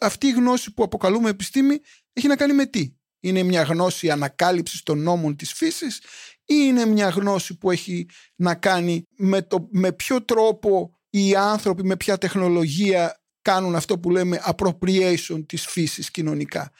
Αυτή 0.00 0.26
η 0.26 0.30
γνώση 0.30 0.74
που 0.74 0.82
αποκαλούμε 0.82 1.30
επιστήμη 1.30 1.78
έχει 2.12 2.26
να 2.26 2.36
κάνει 2.36 2.52
με 2.52 2.66
τι; 2.66 2.94
Είναι 3.20 3.42
μια 3.42 3.62
γνώση 3.62 4.10
ανακάλυψης 4.10 4.82
των 4.82 5.02
νόμων 5.02 5.36
της 5.36 5.52
φύσης 5.52 5.98
ή 6.44 6.54
είναι 6.64 6.86
μια 6.86 7.08
γνώση 7.08 7.58
που 7.58 7.70
έχει 7.70 8.08
να 8.36 8.54
κάνει 8.54 9.02
με, 9.16 9.42
το, 9.42 9.68
με 9.70 9.92
ποιο 9.92 10.24
τρόπο 10.24 10.98
οι 11.10 11.36
άνθρωποι 11.36 11.84
με 11.84 11.96
ποια 11.96 12.18
τεχνολογία 12.18 13.25
κάνουν 13.46 13.74
αυτό 13.74 13.98
που 13.98 14.10
λέμε 14.10 14.42
appropriation 14.46 15.44
της 15.46 15.66
φύσης 15.66 16.10
κοινωνικά. 16.10 16.72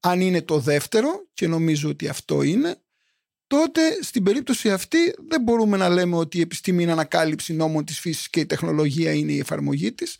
Αν 0.00 0.20
είναι 0.20 0.42
το 0.42 0.58
δεύτερο, 0.58 1.26
και 1.34 1.46
νομίζω 1.46 1.88
ότι 1.88 2.08
αυτό 2.08 2.42
είναι, 2.42 2.76
τότε 3.46 3.80
στην 4.00 4.22
περίπτωση 4.22 4.70
αυτή 4.70 4.98
δεν 5.28 5.42
μπορούμε 5.42 5.76
να 5.76 5.88
λέμε 5.88 6.16
ότι 6.16 6.38
η 6.38 6.40
επιστήμη 6.40 6.82
είναι 6.82 6.92
ανακάλυψη 6.92 7.52
νόμων 7.52 7.84
της 7.84 8.00
φύσης 8.00 8.30
και 8.30 8.40
η 8.40 8.46
τεχνολογία 8.46 9.12
είναι 9.12 9.32
η 9.32 9.38
εφαρμογή 9.38 9.92
της, 9.92 10.16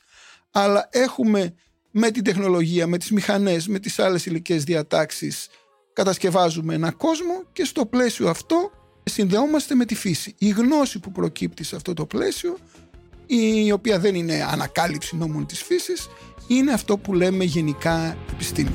αλλά 0.51 0.89
έχουμε 0.93 1.55
με 1.91 2.11
την 2.11 2.25
τεχνολογία, 2.25 2.87
με 2.87 2.99
τις 2.99 3.11
μηχανές, 3.11 3.69
με 3.69 3.79
τις 3.79 3.99
άλλες 3.99 4.27
υλικές 4.27 4.65
διατάξεις 4.65 5.49
κατασκευάζουμε 5.93 6.75
ένα 6.75 6.91
κόσμο 6.91 7.45
και 7.53 7.65
στο 7.65 7.87
πλαίσιο 7.87 8.29
αυτό 8.29 8.71
συνδεόμαστε 9.05 9.75
με 9.75 9.85
τη 9.85 9.95
φύση. 9.95 10.35
Η 10.39 10.49
γνώση 10.49 10.99
που 10.99 11.13
προκύπτει 11.13 11.65
σε 11.65 11.77
αυτό 11.77 11.95
το 11.95 12.07
πλαίσιο, 12.07 12.57
η 13.27 13.73
οποία 13.73 13.99
δεν 13.99 14.15
είναι 14.15 14.47
ανακάλυψη 14.51 15.17
νόμων 15.17 15.47
της 15.47 15.63
φύσης, 15.63 16.09
είναι 16.47 16.73
αυτό 16.73 16.99
που 16.99 17.15
λέμε 17.15 17.45
γενικά 17.45 18.17
επιστήμη. 18.33 18.75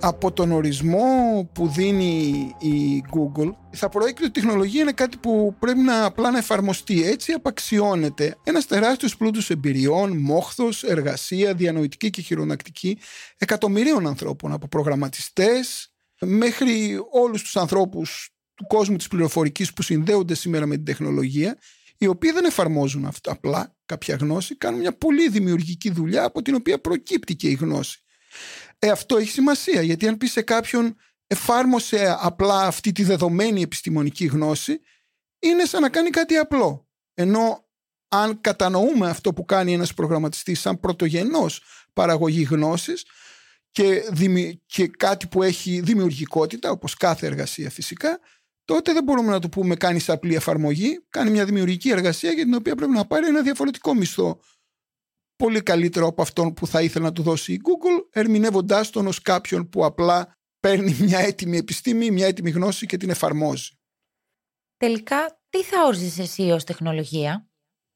από 0.00 0.32
τον 0.32 0.52
ορισμό 0.52 1.04
που 1.52 1.68
δίνει 1.68 2.54
η 2.58 3.04
Google 3.10 3.50
θα 3.70 3.88
προέκυψε 3.88 4.24
ότι 4.24 4.38
η 4.38 4.42
τεχνολογία 4.42 4.82
είναι 4.82 4.92
κάτι 4.92 5.16
που 5.16 5.54
πρέπει 5.58 5.80
να 5.80 6.04
απλά 6.04 6.30
να 6.30 6.38
εφαρμοστεί. 6.38 7.04
Έτσι 7.04 7.32
απαξιώνεται 7.32 8.36
ένας 8.42 8.66
τεράστιος 8.66 9.16
πλούτος 9.16 9.50
εμπειριών, 9.50 10.16
μόχθος, 10.16 10.82
εργασία, 10.82 11.54
διανοητική 11.54 12.10
και 12.10 12.22
χειρονακτική 12.22 12.98
εκατομμυρίων 13.38 14.06
ανθρώπων 14.06 14.52
από 14.52 14.68
προγραμματιστές 14.68 15.92
μέχρι 16.20 16.98
όλους 17.10 17.42
τους 17.42 17.56
ανθρώπους 17.56 18.30
του 18.54 18.66
κόσμου 18.66 18.96
της 18.96 19.08
πληροφορικής 19.08 19.72
που 19.72 19.82
συνδέονται 19.82 20.34
σήμερα 20.34 20.66
με 20.66 20.74
την 20.74 20.84
τεχνολογία 20.84 21.58
οι 21.98 22.06
οποίοι 22.06 22.30
δεν 22.30 22.44
εφαρμόζουν 22.44 23.04
αυτό 23.04 23.30
απλά 23.30 23.76
κάποια 23.86 24.16
γνώση, 24.16 24.56
κάνουν 24.56 24.80
μια 24.80 24.96
πολύ 24.96 25.28
δημιουργική 25.28 25.90
δουλειά 25.90 26.24
από 26.24 26.42
την 26.42 26.54
οποία 26.54 26.80
προκύπτει 26.80 27.36
και 27.36 27.48
η 27.48 27.54
γνώση. 27.54 28.02
Ε, 28.78 28.88
αυτό 28.88 29.16
έχει 29.16 29.30
σημασία 29.30 29.82
γιατί 29.82 30.08
αν 30.08 30.16
πεις 30.16 30.32
σε 30.32 30.42
κάποιον 30.42 30.96
εφάρμοσε 31.26 32.16
απλά 32.20 32.66
αυτή 32.66 32.92
τη 32.92 33.02
δεδομένη 33.02 33.62
επιστημονική 33.62 34.26
γνώση 34.26 34.80
είναι 35.38 35.64
σαν 35.64 35.80
να 35.80 35.88
κάνει 35.88 36.10
κάτι 36.10 36.36
απλό. 36.36 36.88
Ενώ 37.14 37.68
αν 38.08 38.40
κατανοούμε 38.40 39.08
αυτό 39.08 39.32
που 39.32 39.44
κάνει 39.44 39.72
ένας 39.72 39.94
προγραμματιστής 39.94 40.60
σαν 40.60 40.80
πρωτογενός 40.80 41.62
παραγωγή 41.92 42.42
γνώσης 42.42 43.04
και, 43.70 44.02
και 44.66 44.88
κάτι 44.88 45.26
που 45.26 45.42
έχει 45.42 45.80
δημιουργικότητα 45.80 46.70
όπως 46.70 46.94
κάθε 46.94 47.26
εργασία 47.26 47.70
φυσικά 47.70 48.20
τότε 48.64 48.92
δεν 48.92 49.04
μπορούμε 49.04 49.30
να 49.30 49.38
το 49.38 49.48
πούμε 49.48 49.74
κάνεις 49.74 50.08
απλή 50.08 50.34
εφαρμογή, 50.34 51.06
κάνει 51.08 51.30
μια 51.30 51.44
δημιουργική 51.44 51.90
εργασία 51.90 52.32
για 52.32 52.44
την 52.44 52.54
οποία 52.54 52.74
πρέπει 52.74 52.92
να 52.92 53.06
πάρει 53.06 53.26
ένα 53.26 53.42
διαφορετικό 53.42 53.94
μισθό 53.94 54.40
πολύ 55.36 55.62
καλύτερο 55.62 56.06
από 56.06 56.22
αυτόν 56.22 56.54
που 56.54 56.66
θα 56.66 56.82
ήθελε 56.82 57.04
να 57.04 57.12
του 57.12 57.22
δώσει 57.22 57.52
η 57.52 57.60
Google, 57.64 58.06
ερμηνεύοντάς 58.10 58.90
τον 58.90 59.06
ως 59.06 59.22
κάποιον 59.22 59.68
που 59.68 59.84
απλά 59.84 60.38
παίρνει 60.60 60.96
μια 61.00 61.18
έτοιμη 61.18 61.56
επιστήμη, 61.56 62.10
μια 62.10 62.26
έτοιμη 62.26 62.50
γνώση 62.50 62.86
και 62.86 62.96
την 62.96 63.10
εφαρμόζει. 63.10 63.70
Τελικά, 64.76 65.40
τι 65.48 65.62
θα 65.62 65.84
όριζες 65.86 66.18
εσύ 66.18 66.42
ως 66.42 66.64
τεχνολογία; 66.64 67.48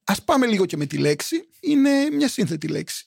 Ας 0.04 0.24
πάμε 0.24 0.46
λίγο 0.46 0.66
και 0.66 0.76
με 0.76 0.86
τη 0.86 0.98
λέξη. 0.98 1.48
Είναι 1.60 2.10
μια 2.10 2.28
σύνθετη 2.28 2.68
λέξη. 2.68 3.06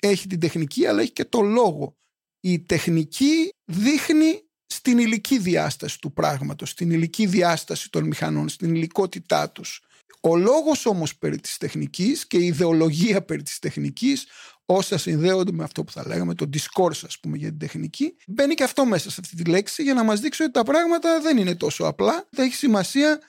Έχει 0.00 0.26
την 0.26 0.40
τεχνική, 0.40 0.86
αλλά 0.86 1.00
έχει 1.00 1.12
και 1.12 1.24
το 1.24 1.40
λόγο. 1.40 1.98
Η 2.40 2.60
τεχνική 2.60 3.52
δείχνει 3.64 4.42
στην 4.66 4.98
υλική 4.98 5.38
διάσταση 5.38 5.98
του 5.98 6.12
πράγματος, 6.12 6.70
στην 6.70 6.90
υλική 6.90 7.26
διάσταση 7.26 7.90
των 7.90 8.04
μηχανών, 8.04 8.48
στην 8.48 8.74
υλικότητά 8.74 9.50
τους. 9.50 9.82
Ο 10.20 10.36
λόγος 10.36 10.86
όμως 10.86 11.16
περί 11.16 11.40
της 11.40 11.56
τεχνικής 11.56 12.26
και 12.26 12.36
η 12.36 12.46
ιδεολογία 12.46 13.22
περί 13.22 13.42
της 13.42 13.58
τεχνικής 13.58 14.26
όσα 14.64 14.98
συνδέονται 14.98 15.52
με 15.52 15.64
αυτό 15.64 15.84
που 15.84 15.92
θα 15.92 16.06
λέγαμε 16.06 16.34
το 16.34 16.48
discourse 16.52 17.00
ας 17.06 17.18
πούμε 17.20 17.36
για 17.36 17.48
την 17.48 17.58
τεχνική 17.58 18.16
μπαίνει 18.26 18.54
και 18.54 18.62
αυτό 18.62 18.84
μέσα 18.84 19.10
σε 19.10 19.20
αυτή 19.20 19.36
τη 19.36 19.50
λέξη 19.50 19.82
για 19.82 19.94
να 19.94 20.02
μας 20.02 20.20
δείξει 20.20 20.42
ότι 20.42 20.52
τα 20.52 20.62
πράγματα 20.62 21.20
δεν 21.20 21.36
είναι 21.36 21.54
τόσο 21.54 21.84
απλά 21.84 22.26
θα 22.30 22.42
έχει 22.42 22.54
σημασία 22.54 23.20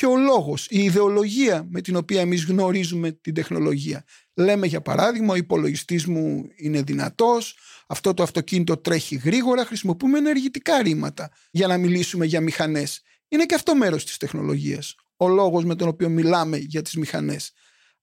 και 0.00 0.06
ο 0.06 0.16
λόγος, 0.16 0.66
η 0.70 0.82
ιδεολογία 0.82 1.66
με 1.70 1.80
την 1.80 1.96
οποία 1.96 2.20
εμείς 2.20 2.44
γνωρίζουμε 2.44 3.12
την 3.12 3.34
τεχνολογία. 3.34 4.04
Λέμε 4.34 4.66
για 4.66 4.80
παράδειγμα 4.80 5.32
ο 5.32 5.36
υπολογιστής 5.36 6.06
μου 6.06 6.48
είναι 6.56 6.82
δυνατός, 6.82 7.58
αυτό 7.86 8.14
το 8.14 8.22
αυτοκίνητο 8.22 8.76
τρέχει 8.76 9.16
γρήγορα, 9.16 9.64
χρησιμοποιούμε 9.64 10.18
ενεργητικά 10.18 10.82
ρήματα 10.82 11.30
για 11.50 11.66
να 11.66 11.76
μιλήσουμε 11.76 12.26
για 12.26 12.40
μηχανές. 12.40 13.02
Είναι 13.28 13.44
και 13.44 13.54
αυτό 13.54 13.74
μέρος 13.74 14.04
της 14.04 14.16
τεχνολογίας 14.16 14.94
ο 15.16 15.28
λόγος 15.28 15.64
με 15.64 15.74
τον 15.74 15.88
οποίο 15.88 16.08
μιλάμε 16.08 16.56
για 16.56 16.82
τις 16.82 16.96
μηχανές. 16.96 17.52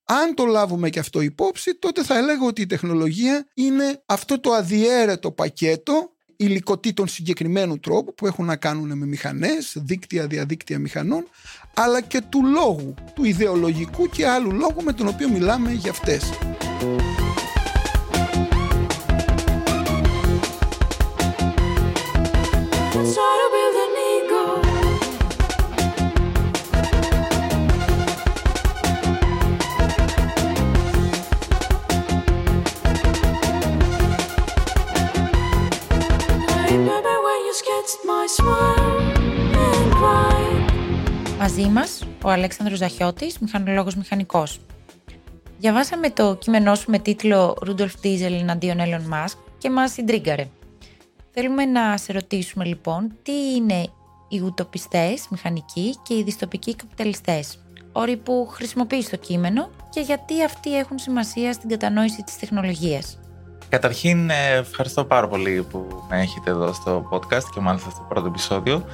Αν 0.03 0.33
το 0.33 0.45
λάβουμε 0.45 0.89
και 0.89 0.99
αυτό 0.99 1.21
υπόψη, 1.21 1.75
τότε 1.75 2.03
θα 2.03 2.17
έλεγα 2.17 2.45
ότι 2.45 2.61
η 2.61 2.65
τεχνολογία 2.65 3.47
είναι 3.53 4.03
αυτό 4.05 4.39
το 4.39 4.51
αδιέρετο 4.51 5.31
πακέτο 5.31 6.11
υλικοτήτων 6.37 7.07
συγκεκριμένου 7.07 7.79
τρόπου 7.79 8.13
που 8.13 8.27
έχουν 8.27 8.45
να 8.45 8.55
κάνουν 8.55 8.97
με 8.97 9.05
μηχανές, 9.05 9.73
δίκτυα, 9.75 10.27
διαδίκτυα 10.27 10.79
μηχανών, 10.79 11.27
αλλά 11.79 12.01
και 12.01 12.21
του 12.29 12.45
λόγου, 12.45 12.93
του 13.13 13.23
ιδεολογικού 13.23 14.09
και 14.09 14.27
άλλου 14.27 14.51
λόγου 14.51 14.83
με 14.83 14.93
τον 14.93 15.07
οποίο 15.07 15.29
μιλάμε 15.29 15.71
για 15.71 15.91
αυτές. 15.91 16.29
Ο 42.27 42.31
Αλέξανδρος 42.31 42.77
Ζαχιώτης, 42.77 43.39
μηχανολόγος 43.39 43.95
μηχανικός. 43.95 44.59
Διαβάσαμε 45.59 46.09
το 46.09 46.35
κείμενό 46.35 46.75
σου 46.75 46.91
με 46.91 46.99
τίτλο 46.99 47.57
«Ρούντολφ 47.61 47.93
Diesel 48.03 48.31
εναντίον 48.39 48.77
Elon 48.79 49.13
Musk» 49.13 49.37
και 49.57 49.69
μας 49.69 49.91
συντρίγκαρε. 49.91 50.47
Θέλουμε 51.31 51.65
να 51.65 51.97
σε 51.97 52.13
ρωτήσουμε 52.13 52.65
λοιπόν 52.65 53.11
τι 53.23 53.31
είναι 53.55 53.87
οι 54.27 54.39
ουτοπιστές 54.39 55.27
μηχανικοί 55.29 55.95
και 56.03 56.13
οι 56.13 56.23
διστοπικοί 56.23 56.75
καπιταλιστές; 56.75 57.59
Όροι 57.91 58.17
που 58.17 58.47
χρησιμοποιείς 58.51 59.05
στο 59.05 59.15
κείμενο 59.15 59.69
και 59.89 59.99
γιατί 59.99 60.43
αυτοί 60.43 60.77
έχουν 60.77 60.99
σημασία 60.99 61.53
στην 61.53 61.69
κατανόηση 61.69 62.23
της 62.23 62.37
τεχνολογίας. 62.37 63.19
Καταρχήν, 63.69 64.29
ε, 64.29 64.55
ευχαριστώ 64.57 65.05
πάρα 65.05 65.27
πολύ 65.27 65.65
που 65.71 66.03
με 66.09 66.21
έχετε 66.21 66.49
εδώ 66.49 66.73
στο 66.73 67.09
podcast 67.11 67.43
και 67.53 67.59
μάλιστα 67.59 67.89
στο 67.89 68.05
πρώτο 68.09 68.27
επεισόδιο. 68.27 68.85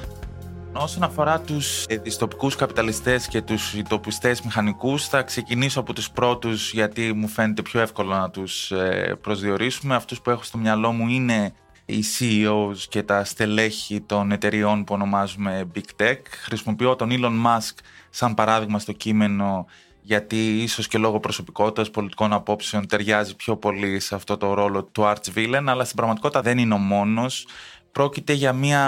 Όσον 0.76 1.02
αφορά 1.02 1.40
τους 1.40 1.84
ε, 1.88 1.96
διστοπικούς 1.96 2.56
καπιταλιστές 2.56 3.26
και 3.26 3.42
τους 3.42 3.74
ητοπιστές 3.74 4.42
μηχανικούς, 4.42 5.08
θα 5.08 5.22
ξεκινήσω 5.22 5.80
από 5.80 5.92
τους 5.92 6.10
πρώτους 6.10 6.72
γιατί 6.72 7.12
μου 7.12 7.28
φαίνεται 7.28 7.62
πιο 7.62 7.80
εύκολο 7.80 8.14
να 8.14 8.30
τους 8.30 8.70
ε, 8.70 9.18
προσδιορίσουμε. 9.20 9.94
Αυτούς 9.94 10.20
που 10.20 10.30
έχω 10.30 10.42
στο 10.42 10.58
μυαλό 10.58 10.92
μου 10.92 11.08
είναι 11.08 11.52
οι 11.84 12.04
CEOs 12.18 12.76
και 12.88 13.02
τα 13.02 13.24
στελέχη 13.24 14.00
των 14.00 14.32
εταιριών 14.32 14.84
που 14.84 14.94
ονομάζουμε 14.94 15.70
Big 15.74 16.02
Tech. 16.02 16.18
Χρησιμοποιώ 16.42 16.96
τον 16.96 17.08
Elon 17.12 17.46
Musk 17.46 17.74
σαν 18.10 18.34
παράδειγμα 18.34 18.78
στο 18.78 18.92
κείμενο 18.92 19.66
γιατί 20.06 20.62
ίσως 20.62 20.88
και 20.88 20.98
λόγω 20.98 21.20
προσωπικότητας 21.20 21.90
πολιτικών 21.90 22.32
απόψεων 22.32 22.86
ταιριάζει 22.86 23.36
πιο 23.36 23.56
πολύ 23.56 24.00
σε 24.00 24.14
αυτό 24.14 24.36
το 24.36 24.54
ρόλο 24.54 24.84
του 24.84 25.02
arch 25.02 25.34
villain, 25.36 25.64
αλλά 25.66 25.84
στην 25.84 25.96
πραγματικότητα 25.96 26.40
δεν 26.40 26.58
είναι 26.58 26.74
ο 26.74 26.78
μόνος. 26.78 27.46
Πρόκειται 27.94 28.32
για 28.32 28.52
μια, 28.52 28.84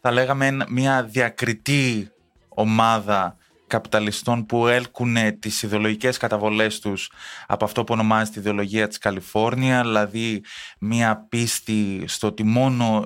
θα 0.00 0.10
λέγαμε, 0.10 0.56
μια 0.68 1.02
διακριτή 1.02 2.10
ομάδα 2.48 3.36
καπιταλιστών 3.66 4.46
που 4.46 4.66
έλκουν 4.66 5.16
τις 5.38 5.62
ιδεολογικές 5.62 6.16
καταβολές 6.16 6.78
τους 6.78 7.10
από 7.46 7.64
αυτό 7.64 7.84
που 7.84 7.92
ονομάζεται 7.92 8.38
η 8.38 8.40
ιδεολογία 8.40 8.88
της 8.88 8.98
Καλιφόρνια, 8.98 9.82
δηλαδή 9.82 10.42
μια 10.78 11.26
πίστη 11.28 12.04
στο 12.06 12.26
ότι 12.26 12.42
μόνο 12.42 13.04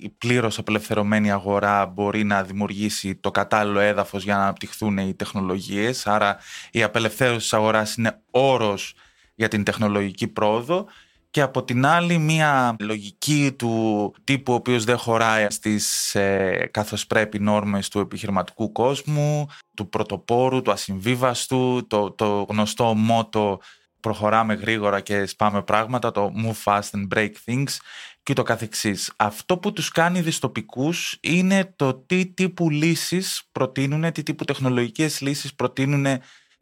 η 0.00 0.08
πλήρως 0.18 0.58
απελευθερωμένη 0.58 1.30
αγορά 1.30 1.86
μπορεί 1.86 2.24
να 2.24 2.42
δημιουργήσει 2.42 3.14
το 3.14 3.30
κατάλληλο 3.30 3.78
έδαφος 3.80 4.22
για 4.22 4.34
να 4.34 4.42
αναπτυχθούν 4.42 4.98
οι 4.98 5.14
τεχνολογίες, 5.14 6.06
άρα 6.06 6.36
η 6.70 6.82
απελευθέρωση 6.82 7.38
της 7.38 7.52
αγοράς 7.52 7.94
είναι 7.94 8.20
όρος 8.30 8.94
για 9.34 9.48
την 9.48 9.64
τεχνολογική 9.64 10.28
πρόοδο 10.28 10.86
και 11.30 11.40
από 11.40 11.64
την 11.64 11.86
άλλη 11.86 12.18
μια 12.18 12.76
λογική 12.80 13.52
του 13.58 14.14
τύπου 14.24 14.52
ο 14.52 14.56
οποίος 14.56 14.84
δεν 14.84 14.96
χωράει 14.96 15.46
στις 15.50 16.14
ε, 16.14 16.68
καθώς 16.70 17.06
πρέπει 17.06 17.38
νόρμες 17.38 17.88
του 17.88 17.98
επιχειρηματικού 17.98 18.72
κόσμου, 18.72 19.46
του 19.76 19.88
πρωτοπόρου, 19.88 20.62
του 20.62 20.70
ασυμβίβαστου, 20.70 21.86
το, 21.86 22.10
το 22.10 22.46
γνωστό 22.48 22.94
μότο 22.94 23.60
προχωράμε 24.00 24.54
γρήγορα 24.54 25.00
και 25.00 25.26
σπάμε 25.26 25.62
πράγματα, 25.62 26.10
το 26.10 26.32
move 26.44 26.62
fast 26.64 26.90
and 26.90 27.08
break 27.14 27.30
things 27.46 27.76
και 28.22 28.32
το 28.32 28.42
καθεξής. 28.42 29.12
Αυτό 29.16 29.58
που 29.58 29.72
τους 29.72 29.90
κάνει 29.90 30.20
δυστοπικούς 30.20 31.18
είναι 31.20 31.72
το 31.76 31.94
τι 31.94 32.26
τύπου 32.26 32.70
λύσεις 32.70 33.42
προτείνουν, 33.52 34.12
τι 34.12 34.22
τύπου 34.22 34.44
τεχνολογικές 34.44 35.20
λύσεις 35.20 35.54
προτείνουν 35.54 36.06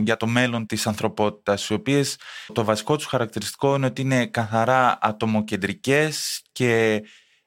για 0.03 0.17
το 0.17 0.27
μέλλον 0.27 0.67
της 0.67 0.87
ανθρωπότητας, 0.87 1.69
οι 1.69 1.75
οποίες 1.75 2.17
το 2.53 2.65
βασικό 2.65 2.97
τους 2.97 3.07
χαρακτηριστικό 3.07 3.75
είναι 3.75 3.87
ότι 3.87 4.01
είναι 4.01 4.27
καθαρά 4.27 4.99
ατομοκεντρικές 5.01 6.43
και 6.53 7.03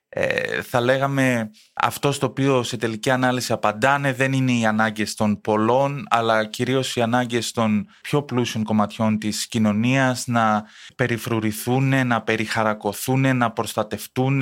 ε, 0.10 0.62
θα 0.62 0.82
λέγαμε 0.82 1.50
αυτός 1.74 2.16
στο 2.16 2.26
οποίο 2.26 2.64
σε 2.64 2.78
τελική 2.78 3.10
ανάλυση 3.10 3.54
απαντάνε 3.54 4.14
δεν 4.14 4.34
είναι 4.34 4.52
οι 4.52 4.66
ανάγκες 4.66 5.14
των 5.14 5.42
πολλών 5.42 6.06
αλλά 6.10 6.46
κυρίως 6.46 6.96
οι 6.96 7.02
ανάγκες 7.02 7.52
των 7.52 7.88
πιο 8.02 8.24
πλούσιων 8.24 8.64
κομματιών 8.64 9.18
της 9.18 9.48
κοινωνίας 9.48 10.28
να 10.28 10.64
περιφρουρηθούν, 10.96 12.08
να 12.08 12.22
περιχαρακωθούν, 12.22 13.38
να 13.38 13.52
προστατευτούν 13.52 14.42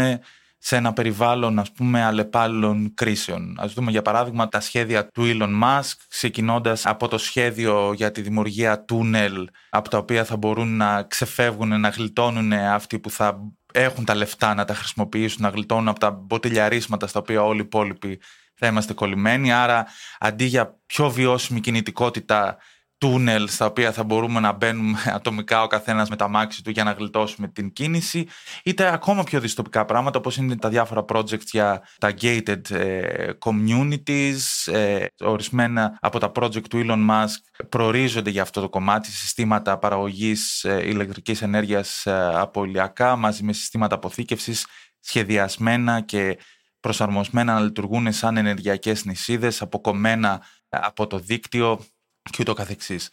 σε 0.59 0.75
ένα 0.75 0.93
περιβάλλον 0.93 1.59
ας 1.59 1.71
πούμε 1.71 2.03
αλλεπάλληλων 2.03 2.93
κρίσεων. 2.93 3.55
Ας 3.59 3.73
δούμε 3.73 3.91
για 3.91 4.01
παράδειγμα 4.01 4.47
τα 4.49 4.59
σχέδια 4.59 5.07
του 5.07 5.23
Elon 5.25 5.63
Musk 5.63 5.93
ξεκινώντας 6.09 6.85
από 6.85 7.07
το 7.07 7.17
σχέδιο 7.17 7.93
για 7.93 8.11
τη 8.11 8.21
δημιουργία 8.21 8.85
τούνελ 8.85 9.47
από 9.69 9.89
τα 9.89 9.97
οποία 9.97 10.23
θα 10.23 10.37
μπορούν 10.37 10.77
να 10.77 11.03
ξεφεύγουν, 11.03 11.79
να 11.79 11.89
γλιτώνουν 11.89 12.53
αυτοί 12.53 12.99
που 12.99 13.09
θα 13.09 13.39
έχουν 13.73 14.05
τα 14.05 14.15
λεφτά 14.15 14.53
να 14.53 14.65
τα 14.65 14.73
χρησιμοποιήσουν, 14.73 15.41
να 15.41 15.49
γλιτώνουν 15.49 15.87
από 15.87 15.99
τα 15.99 16.11
μποτιλιαρίσματα 16.11 17.07
στα 17.07 17.19
οποία 17.19 17.43
όλοι 17.43 17.59
οι 17.59 17.63
υπόλοιποι 17.65 18.19
θα 18.55 18.67
είμαστε 18.67 18.93
κολλημένοι. 18.93 19.53
Άρα 19.53 19.85
αντί 20.19 20.45
για 20.45 20.79
πιο 20.85 21.09
βιώσιμη 21.09 21.59
κινητικότητα 21.59 22.57
τούνελ 22.99 23.47
στα 23.47 23.65
οποία 23.65 23.91
θα 23.91 24.03
μπορούμε 24.03 24.39
να 24.39 24.51
μπαίνουμε 24.51 24.99
ατομικά 25.05 25.63
ο 25.63 25.67
καθένας 25.67 26.09
με 26.09 26.15
τα 26.15 26.27
μάξι 26.27 26.63
του 26.63 26.69
για 26.69 26.83
να 26.83 26.91
γλιτώσουμε 26.91 27.47
την 27.47 27.73
κίνηση, 27.73 28.27
είτε 28.63 28.93
ακόμα 28.93 29.23
πιο 29.23 29.39
δυστοπικά 29.39 29.85
πράγματα 29.85 30.17
όπως 30.19 30.37
είναι 30.37 30.55
τα 30.55 30.69
διάφορα 30.69 31.05
projects 31.13 31.45
για 31.51 31.81
τα 31.97 32.13
gated 32.21 32.71
ε, 32.71 33.29
communities. 33.39 34.71
Ε, 34.73 35.05
ορισμένα 35.19 35.97
από 36.01 36.19
τα 36.19 36.31
project 36.35 36.67
του 36.69 36.85
Elon 36.85 37.09
Musk 37.09 37.65
προορίζονται 37.69 38.29
για 38.29 38.41
αυτό 38.41 38.61
το 38.61 38.69
κομμάτι, 38.69 39.11
συστήματα 39.11 39.77
παραγωγής 39.77 40.63
ε, 40.63 40.81
ηλεκτρικής 40.87 41.41
ενέργειας 41.41 42.07
από 42.33 42.63
ηλιακά 42.63 43.15
μαζί 43.15 43.43
με 43.43 43.53
συστήματα 43.53 43.95
αποθήκευσης 43.95 44.65
σχεδιασμένα 44.99 46.01
και 46.01 46.37
προσαρμοσμένα 46.79 47.53
να 47.53 47.59
λειτουργούν 47.59 48.11
σαν 48.11 48.37
ενεργειακές 48.37 49.05
νησίδες, 49.05 49.61
αποκομμένα 49.61 50.41
από 50.69 51.07
το 51.07 51.19
δίκτυο 51.19 51.79
και 52.21 52.37
ούτω 52.39 52.53
καθεξής. 52.53 53.09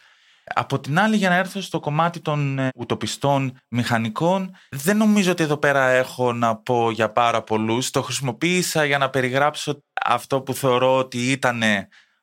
Από 0.55 0.81
την 0.81 0.99
άλλη, 0.99 1.17
για 1.17 1.29
να 1.29 1.35
έρθω 1.35 1.61
στο 1.61 1.81
κομμάτι 1.81 2.21
των 2.21 2.59
ε, 2.59 2.69
ουτοπιστών 2.77 3.59
μηχανικών, 3.69 4.57
δεν 4.71 4.97
νομίζω 4.97 5.31
ότι 5.31 5.43
εδώ 5.43 5.57
πέρα 5.57 5.89
έχω 5.89 6.33
να 6.33 6.57
πω 6.57 6.91
για 6.91 7.13
πάρα 7.13 7.43
πολλούς. 7.43 7.91
Το 7.91 8.03
χρησιμοποίησα 8.03 8.85
για 8.85 8.99
να 8.99 9.11
περιγράψω 9.11 9.83
αυτό 10.05 10.41
που 10.41 10.55
θεωρώ 10.55 10.97
ότι 10.97 11.31
ήταν 11.31 11.63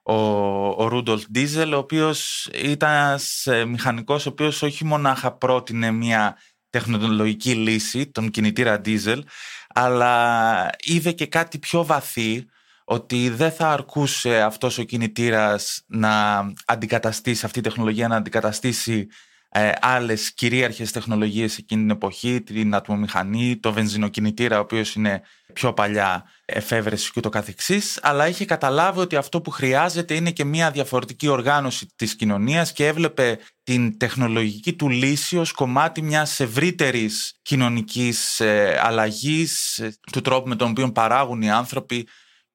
ο, 0.04 0.14
ο 0.84 0.88
Ρούντολφ 0.88 1.24
Ντίζελ, 1.32 1.74
ο 1.74 1.78
οποίος 1.78 2.50
ήταν 2.54 2.94
ένας 2.94 3.46
ε, 3.48 3.66
μηχανικός, 3.66 4.26
ο 4.26 4.30
οποίος 4.30 4.62
όχι 4.62 4.86
μονάχα 4.86 5.32
πρότεινε 5.32 5.92
μια 5.92 6.38
τεχνολογική 6.70 7.54
λύση, 7.54 8.12
τον 8.12 8.30
κινητήρα 8.30 8.82
Diesel, 8.86 9.20
αλλά 9.68 10.70
είδε 10.84 11.12
και 11.12 11.26
κάτι 11.26 11.60
πιο 11.60 11.86
βαθύ, 11.86 12.46
ότι 12.86 13.30
δεν 13.30 13.52
θα 13.52 13.72
αρκούσε 13.72 14.42
αυτός 14.42 14.78
ο 14.78 14.84
κινητήρας 14.84 15.84
να 15.88 16.46
αντικαταστήσει 16.66 17.46
αυτή 17.46 17.60
η 17.60 17.62
τεχνολογία, 17.62 18.08
να 18.08 18.16
αντικαταστήσει 18.16 19.08
ε, 19.56 19.72
άλλες 19.82 20.34
κυρίαρχες 20.34 20.92
τεχνολογίες 20.92 21.58
εκείνη 21.58 21.82
την 21.82 21.90
εποχή, 21.90 22.42
την 22.42 22.76
ατμομηχανή, 22.76 23.58
το 23.58 23.74
βενζινοκινητήρα, 23.74 24.58
ο 24.58 24.62
οποίος 24.62 24.96
είναι 24.96 25.22
πιο 25.54 25.74
παλιά 25.74 26.24
εφεύρεσης 26.46 27.12
και 27.12 27.20
το 27.20 27.30
καθεξής, 27.30 28.00
αλλά 28.02 28.28
είχε 28.28 28.46
καταλάβει 28.46 29.00
ότι 29.00 29.16
αυτό 29.16 29.42
που 29.42 29.52
χρειάζεται 29.52 30.14
είναι 30.14 30.32
και 30.32 30.44
μια 30.44 30.72
διαφορετική 30.72 31.28
οργάνωση 31.28 31.88
της 31.96 32.16
κοινωνίας 32.16 32.72
και 32.72 32.88
έβλεπε 32.88 33.40
την 33.64 33.98
τεχνολογική 33.98 34.74
του 34.74 34.90
λύση 34.90 35.38
ως 35.38 35.52
κομμάτι 35.52 36.02
μιας 36.02 36.40
ευρύτερης 36.40 37.40
κοινωνικής 37.42 38.40
ε, 38.40 38.80
αλλαγής, 38.84 39.78
ε, 39.78 39.98
του 40.12 40.22
τρόπου 40.22 40.50
με 40.50 40.56
τον 40.56 40.70
οποίο 40.70 40.92
παράγουν 40.92 41.42
οι 41.42 41.52
άνθρωποι 41.52 42.08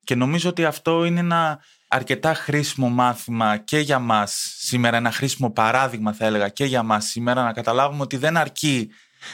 και 0.09 0.15
νομίζω 0.15 0.49
ότι 0.49 0.65
αυτό 0.65 1.05
είναι 1.05 1.21
ένα 1.21 1.61
αρκετά 1.89 2.35
χρήσιμο 2.35 2.89
μάθημα 2.89 3.57
και 3.57 3.79
για 3.79 3.99
μας 3.99 4.55
σήμερα, 4.59 4.97
ένα 4.97 5.11
χρήσιμο 5.13 5.51
παράδειγμα 5.51 6.13
θα 6.13 6.25
έλεγα 6.25 6.49
και 6.49 6.65
για 6.65 6.83
μας 6.83 7.05
σήμερα 7.05 7.45
να 7.45 7.53
καταλάβουμε 7.53 8.03
ότι 8.03 8.17
δεν 8.17 8.37
αρκεί 8.37 8.91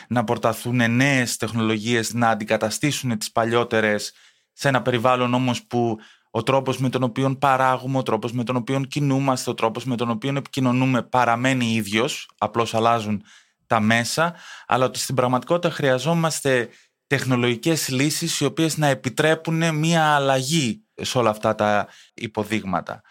να 0.08 0.24
πορταθούν 0.24 0.94
νέες 0.94 1.36
τεχνολογίες 1.36 2.14
να 2.14 2.28
αντικαταστήσουν 2.28 3.18
τις 3.18 3.32
παλιότερες 3.32 4.12
σε 4.52 4.68
ένα 4.68 4.82
περιβάλλον 4.82 5.34
όμως 5.34 5.64
που 5.64 5.98
ο 6.30 6.42
τρόπος 6.42 6.78
με 6.78 6.88
τον 6.88 7.02
οποίο 7.02 7.36
παράγουμε, 7.36 7.98
ο 7.98 8.02
τρόπος 8.02 8.32
με 8.32 8.44
τον 8.44 8.56
οποίο 8.56 8.80
κινούμαστε, 8.80 9.50
ο 9.50 9.54
τρόπος 9.54 9.84
με 9.84 9.96
τον 9.96 10.10
οποίο 10.10 10.32
επικοινωνούμε 10.36 11.02
παραμένει 11.02 11.74
ίδιος, 11.74 12.30
απλώς 12.38 12.74
αλλάζουν 12.74 13.22
τα 13.66 13.80
μέσα, 13.80 14.34
αλλά 14.66 14.84
ότι 14.84 14.98
στην 14.98 15.14
πραγματικότητα 15.14 15.74
χρειαζόμαστε 15.74 16.68
τεχνολογικές 17.16 17.88
λύσεις 17.88 18.40
οι 18.40 18.44
οποίες 18.44 18.76
να 18.76 18.86
επιτρέπουν 18.86 19.74
μία 19.74 20.14
αλλαγή 20.14 20.84
σε 20.94 21.18
όλα 21.18 21.30
αυτά 21.30 21.54
τα 21.54 21.88
υποδείγματα. 22.14 23.02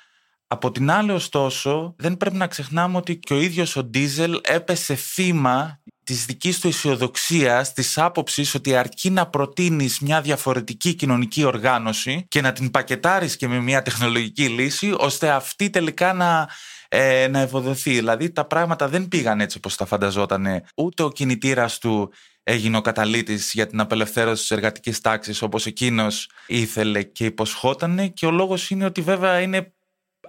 Από 0.48 0.72
την 0.72 0.92
άλλη 0.92 1.12
ωστόσο 1.12 1.96
δεν 1.98 2.18
πρέπει 2.18 2.36
να 2.36 2.48
ξεχνάμε 2.48 2.98
ότι 2.98 3.18
και 3.18 3.34
ο 3.34 3.42
ίδιος 3.42 3.76
ο 3.76 3.84
Ντίζελ 3.84 4.40
έπεσε 4.44 4.96
θύμα 4.96 5.82
της 6.04 6.26
δικής 6.26 6.60
του 6.60 6.68
αισιοδοξίας, 6.68 7.74
της 7.74 7.98
άποψης 7.98 8.56
ότι 8.56 8.76
αρκεί 8.76 9.10
να 9.10 9.28
προτείνεις 9.28 10.00
μια 10.00 10.22
διαφορετική 10.22 10.94
κοινωνική 10.94 11.44
οργάνωση 11.44 12.26
και 12.28 12.42
να 12.42 12.52
την 12.52 12.72
πακετάρεις 12.72 13.36
και 13.36 13.48
με 13.48 13.60
μια 13.60 13.82
τεχνολογική 13.82 14.48
λύση 14.48 14.94
ώστε 14.98 15.30
αυτή 15.30 15.70
τελικά 15.70 16.14
να, 16.14 16.50
ε, 16.96 17.28
να 17.28 17.40
ευοδοθεί. 17.40 17.92
Δηλαδή 17.92 18.32
τα 18.32 18.46
πράγματα 18.46 18.88
δεν 18.88 19.08
πήγαν 19.08 19.42
έτσι 19.42 19.58
όπως 19.58 19.76
τα 19.76 19.86
φανταζόταν. 19.86 20.64
Ούτε 20.76 21.04
ο 21.04 21.10
κινητήρας 21.10 21.78
του 21.78 22.14
έγινε 22.44 22.78
ο 22.78 22.82
καταλήτης 22.82 23.52
για 23.54 23.68
την 23.68 23.80
απελευθέρωση 23.80 24.42
της 24.42 24.52
εργατικής 24.52 25.02
τάξης 25.02 25.42
όπως 25.42 25.66
εκείνος 25.66 26.30
ήθελε 26.48 27.04
και 27.04 27.26
υποσχότανε 27.26 28.08
και 28.08 28.26
ο 28.26 28.32
λόγος 28.32 28.70
είναι 28.70 28.86
ότι 28.86 29.02
βέβαια 29.02 29.40
είναι 29.40 29.74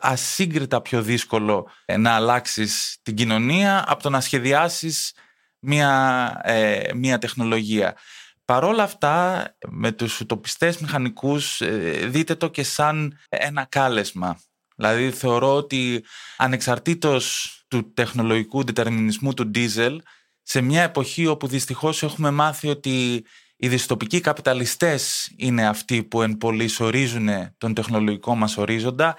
ασύγκριτα 0.00 0.80
πιο 0.80 1.02
δύσκολο 1.02 1.68
ε, 1.84 1.96
να 1.96 2.10
αλλάξεις 2.10 2.98
την 3.02 3.14
κοινωνία 3.14 3.84
από 3.86 4.02
το 4.02 4.10
να 4.10 4.20
σχεδιάσεις 4.20 5.12
μια, 5.58 6.40
ε, 6.44 6.94
μια 6.94 7.18
τεχνολογία. 7.18 7.96
Παρόλα 8.44 8.82
αυτά, 8.82 9.44
με 9.68 9.92
τους 9.92 10.20
ουτοπιστές 10.20 10.78
μηχανικούς 10.78 11.60
ε, 11.60 12.06
δείτε 12.06 12.34
το 12.34 12.48
και 12.48 12.62
σαν 12.62 13.18
ένα 13.28 13.64
κάλεσμα. 13.64 14.38
Δηλαδή 14.74 15.10
θεωρώ 15.10 15.56
ότι 15.56 16.04
ανεξαρτήτως 16.36 17.48
του 17.68 17.92
τεχνολογικού 17.94 18.64
διτερμινισμού 18.64 19.34
του 19.34 19.50
Diesel 19.54 19.96
σε 20.42 20.60
μια 20.60 20.82
εποχή 20.82 21.26
όπου 21.26 21.46
δυστυχώς 21.46 22.02
έχουμε 22.02 22.30
μάθει 22.30 22.68
ότι 22.68 23.24
οι 23.56 23.68
δυστοπικοί 23.68 24.20
καπιταλιστές 24.20 25.32
είναι 25.36 25.66
αυτοί 25.66 26.02
που 26.04 26.22
εν 26.22 26.36
πολλής 26.36 26.80
ορίζουν 26.80 27.28
τον 27.58 27.74
τεχνολογικό 27.74 28.34
μας 28.34 28.56
ορίζοντα, 28.56 29.16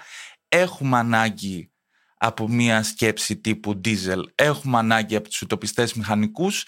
έχουμε 0.48 0.98
ανάγκη 0.98 1.70
από 2.16 2.48
μια 2.48 2.82
σκέψη 2.82 3.36
τύπου 3.36 3.80
diesel, 3.84 4.22
έχουμε 4.34 4.78
ανάγκη 4.78 5.16
από 5.16 5.28
τους 5.28 5.42
ουτοπιστές 5.42 5.94
μηχανικούς 5.94 6.64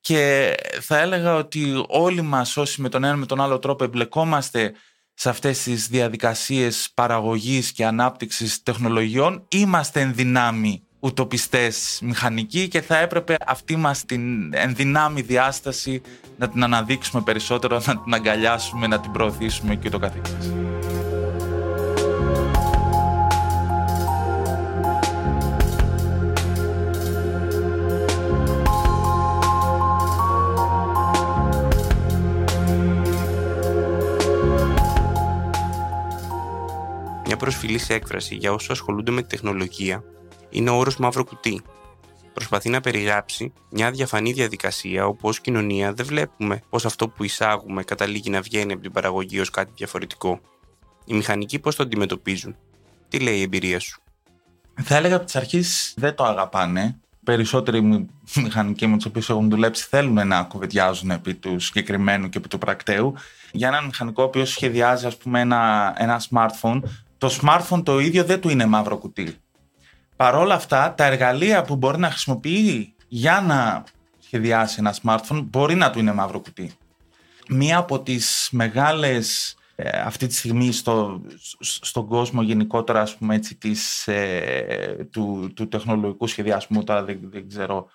και 0.00 0.54
θα 0.80 0.98
έλεγα 0.98 1.34
ότι 1.34 1.84
όλοι 1.88 2.22
μας 2.22 2.56
όσοι 2.56 2.80
με 2.80 2.88
τον 2.88 3.04
ένα 3.04 3.16
με 3.16 3.26
τον 3.26 3.40
άλλο 3.40 3.58
τρόπο 3.58 3.84
εμπλεκόμαστε 3.84 4.74
σε 5.14 5.28
αυτές 5.28 5.62
τις 5.62 5.88
διαδικασίες 5.88 6.90
παραγωγής 6.94 7.72
και 7.72 7.86
ανάπτυξης 7.86 8.62
τεχνολογιών 8.62 9.44
είμαστε 9.48 10.00
εν 10.00 10.14
δυνάμει 10.14 10.82
ουτοπιστές 11.00 11.98
μηχανικοί 12.02 12.68
και 12.68 12.80
θα 12.80 12.96
έπρεπε 12.98 13.36
αυτή 13.46 13.76
μας 13.76 14.04
την 14.04 14.54
ενδυνάμει 14.54 15.20
διάσταση 15.20 16.02
να 16.38 16.48
την 16.48 16.62
αναδείξουμε 16.62 17.22
περισσότερο, 17.22 17.82
να 17.86 18.02
την 18.02 18.14
αγκαλιάσουμε, 18.14 18.86
να 18.86 19.00
την 19.00 19.12
προωθήσουμε 19.12 19.74
και 19.74 19.90
το 19.90 19.98
καθεξής. 19.98 20.52
Μια 37.42 37.50
προσφυλής 37.50 37.88
έκφραση 37.88 38.34
για 38.34 38.52
όσους 38.52 38.70
ασχολούνται 38.70 39.10
με 39.10 39.22
τη 39.22 39.28
τεχνολογία 39.28 40.04
είναι 40.50 40.70
ο 40.70 40.74
όρος 40.74 40.96
μαύρο 40.96 41.24
κουτί. 41.24 41.62
Προσπαθεί 42.32 42.68
να 42.68 42.80
περιγράψει 42.80 43.52
μια 43.70 43.90
διαφανή 43.90 44.32
διαδικασία 44.32 45.06
όπου 45.06 45.28
ως 45.28 45.40
κοινωνία 45.40 45.92
δεν 45.92 46.06
βλέπουμε 46.06 46.62
πως 46.70 46.84
αυτό 46.84 47.08
που 47.08 47.24
εισάγουμε 47.24 47.82
καταλήγει 47.82 48.30
να 48.30 48.40
βγαίνει 48.40 48.72
από 48.72 48.82
την 48.82 48.92
παραγωγή 48.92 49.40
ως 49.40 49.50
κάτι 49.50 49.72
διαφορετικό. 49.76 50.40
Οι 51.04 51.14
μηχανικοί 51.14 51.58
πώς 51.58 51.76
το 51.76 51.82
αντιμετωπίζουν; 51.82 52.56
Τι 53.08 53.18
λέει 53.18 53.38
η 53.38 53.42
εμπειρία 53.42 53.80
σου; 53.80 54.02
Θα 54.82 54.96
έλεγα 54.96 55.16
από 55.16 55.24
τις 55.24 55.36
αρχές 55.36 55.94
δεν 55.96 56.14
το 56.14 56.24
αγαπάνε. 56.24 57.00
Περισσότεροι 57.24 58.08
μηχανικοί 58.36 58.86
με 58.86 58.96
τους 58.96 59.06
οποίους 59.06 59.30
έχουν 59.30 59.50
δουλέψει 59.50 59.86
θέλουν 59.88 60.26
να 60.26 60.42
κουβεντιάζουν 60.42 61.10
επί 61.10 61.34
του 61.34 61.58
συγκεκριμένου 61.58 62.28
και 62.28 62.38
επί 62.38 62.48
του 62.48 62.58
πρακτέου. 62.58 63.14
Για 63.52 63.68
έναν 63.68 63.84
μηχανικό 63.84 64.22
ο 64.22 64.26
οποίος 64.26 64.50
σχεδιάζει, 64.50 65.06
ας 65.06 65.16
πούμε, 65.16 65.40
ένα, 65.40 65.94
ένα 65.96 66.22
smartphone, 66.30 66.80
το 67.22 67.38
smartphone 67.42 67.82
το 67.84 67.98
ίδιο 67.98 68.24
δεν 68.24 68.40
του 68.40 68.48
είναι 68.48 68.66
μαύρο 68.66 68.98
κουτί. 68.98 69.36
Παρόλα 70.16 70.54
αυτά, 70.54 70.94
τα 70.94 71.04
εργαλεία 71.04 71.62
που 71.62 71.76
μπορεί 71.76 71.98
να 71.98 72.10
χρησιμοποιεί 72.10 72.94
για 73.08 73.40
να 73.40 73.84
σχεδιάσει 74.18 74.76
ένα 74.78 74.94
smartphone 75.02 75.44
μπορεί 75.44 75.74
να 75.74 75.90
του 75.90 75.98
είναι 75.98 76.12
μαύρο 76.12 76.40
κουτί. 76.40 76.72
μία 77.48 77.78
από 77.78 78.00
τις 78.00 78.48
μεγάλες 78.52 79.56
ε, 79.74 79.88
αυτή 79.88 80.26
τη 80.26 80.34
στιγμή 80.34 80.72
στο, 80.72 81.20
στον 81.60 82.06
κόσμο 82.06 82.42
γενικότερα 82.42 83.00
ας 83.00 83.16
πούμε 83.16 83.34
έτσι 83.34 83.54
της, 83.54 84.08
ε, 84.08 85.08
του, 85.10 85.52
του 85.54 85.68
τεχνολογικού 85.68 86.26
σχεδιασμού 86.26 86.84
τώρα 86.84 87.04
δεν, 87.04 87.18
δεν 87.22 87.48
ξέρω 87.48 87.90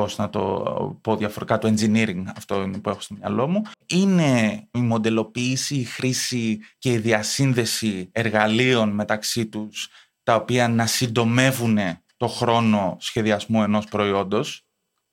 πώς 0.00 0.16
να 0.16 0.30
το 0.30 0.98
πω 1.02 1.16
διαφορετικά, 1.16 1.58
το 1.58 1.74
engineering, 1.74 2.22
αυτό 2.36 2.62
είναι 2.62 2.78
που 2.78 2.90
έχω 2.90 3.00
στο 3.00 3.14
μυαλό 3.14 3.48
μου, 3.48 3.62
είναι 3.86 4.62
η 4.72 4.78
μοντελοποίηση, 4.78 5.74
η 5.74 5.84
χρήση 5.84 6.60
και 6.78 6.92
η 6.92 6.98
διασύνδεση 6.98 8.08
εργαλείων 8.12 8.88
μεταξύ 8.88 9.46
τους, 9.46 9.88
τα 10.22 10.34
οποία 10.34 10.68
να 10.68 10.86
συντομεύουν 10.86 11.78
το 12.16 12.26
χρόνο 12.26 12.96
σχεδιασμού 13.00 13.62
ενός 13.62 13.84
προϊόντος. 13.86 14.64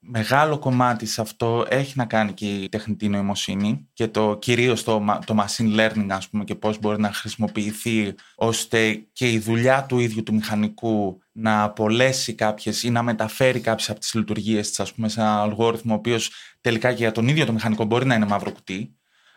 Μεγάλο 0.09 0.59
κομμάτι 0.59 1.05
σε 1.05 1.21
αυτό 1.21 1.65
έχει 1.69 1.93
να 1.95 2.05
κάνει 2.05 2.33
και 2.33 2.45
η 2.45 2.69
τεχνητή 2.69 3.09
νοημοσύνη 3.09 3.89
και 3.93 4.07
το 4.07 4.37
κυρίως 4.41 4.83
το, 4.83 5.05
το 5.25 5.35
machine 5.39 5.79
learning 5.79 6.07
ας 6.09 6.29
πούμε 6.29 6.43
και 6.43 6.55
πώς 6.55 6.79
μπορεί 6.79 7.01
να 7.01 7.13
χρησιμοποιηθεί 7.13 8.15
ώστε 8.35 9.07
και 9.13 9.31
η 9.31 9.39
δουλειά 9.39 9.85
του 9.85 9.99
ίδιου 9.99 10.23
του 10.23 10.33
μηχανικού 10.33 11.19
να 11.31 11.63
απολέσει 11.63 12.33
κάποιες 12.33 12.83
ή 12.83 12.89
να 12.89 13.03
μεταφέρει 13.03 13.59
κάποιες 13.59 13.89
από 13.89 13.99
τις 13.99 14.13
λειτουργίες 14.13 14.69
της 14.69 14.79
ας 14.79 14.93
πούμε 14.93 15.09
σε 15.09 15.19
ένα 15.19 15.41
αλγόριθμο 15.41 15.93
ο 15.93 15.97
οποίος 15.97 16.31
τελικά 16.61 16.89
και 16.89 16.97
για 16.97 17.11
τον 17.11 17.27
ίδιο 17.27 17.45
το 17.45 17.53
μηχανικό 17.53 17.83
μπορεί 17.83 18.05
να 18.05 18.15
είναι 18.15 18.25
μαύρο 18.25 18.51
κουτί. 18.51 18.95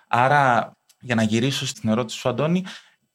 Άρα 0.08 0.72
για 1.00 1.14
να 1.14 1.22
γυρίσω 1.22 1.66
στην 1.66 1.90
ερώτηση 1.90 2.18
σου 2.18 2.28
Αντώνη 2.28 2.64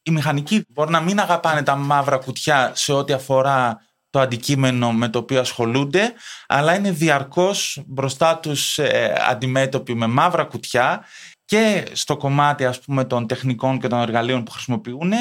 οι 0.08 0.12
μηχανικοί 0.12 0.66
μπορεί 0.68 0.92
να 0.92 1.00
μην 1.00 1.20
αγαπάνε 1.20 1.64
τα 1.64 1.76
μαύρα 1.76 2.18
κουτιά 2.18 2.72
σε 2.76 2.94
ό,τι 2.94 3.14
αφορά 3.14 3.85
το 4.16 4.22
αντικείμενο 4.22 4.94
με 4.94 5.10
το 5.10 5.20
οποίο 5.20 5.40
ασχολούνται, 5.40 6.14
αλλά 6.48 6.76
είναι 6.76 6.92
διαρκώς 6.92 7.84
μπροστά 7.86 8.38
τους 8.38 8.78
ε, 8.78 9.16
αντιμέτωποι 9.30 9.96
με 9.96 10.08
μαύρα 10.08 10.44
κουτιά 10.44 11.06
και 11.46 11.84
στο 11.92 12.18
κομμάτι 12.18 12.66
ας 12.66 12.80
πούμε 12.80 13.04
των 13.04 13.28
τεχνικών 13.28 13.80
και 13.80 13.88
των 13.88 14.00
εργαλείων 14.00 14.44
που 14.44 14.52
χρησιμοποιούν 14.52 15.12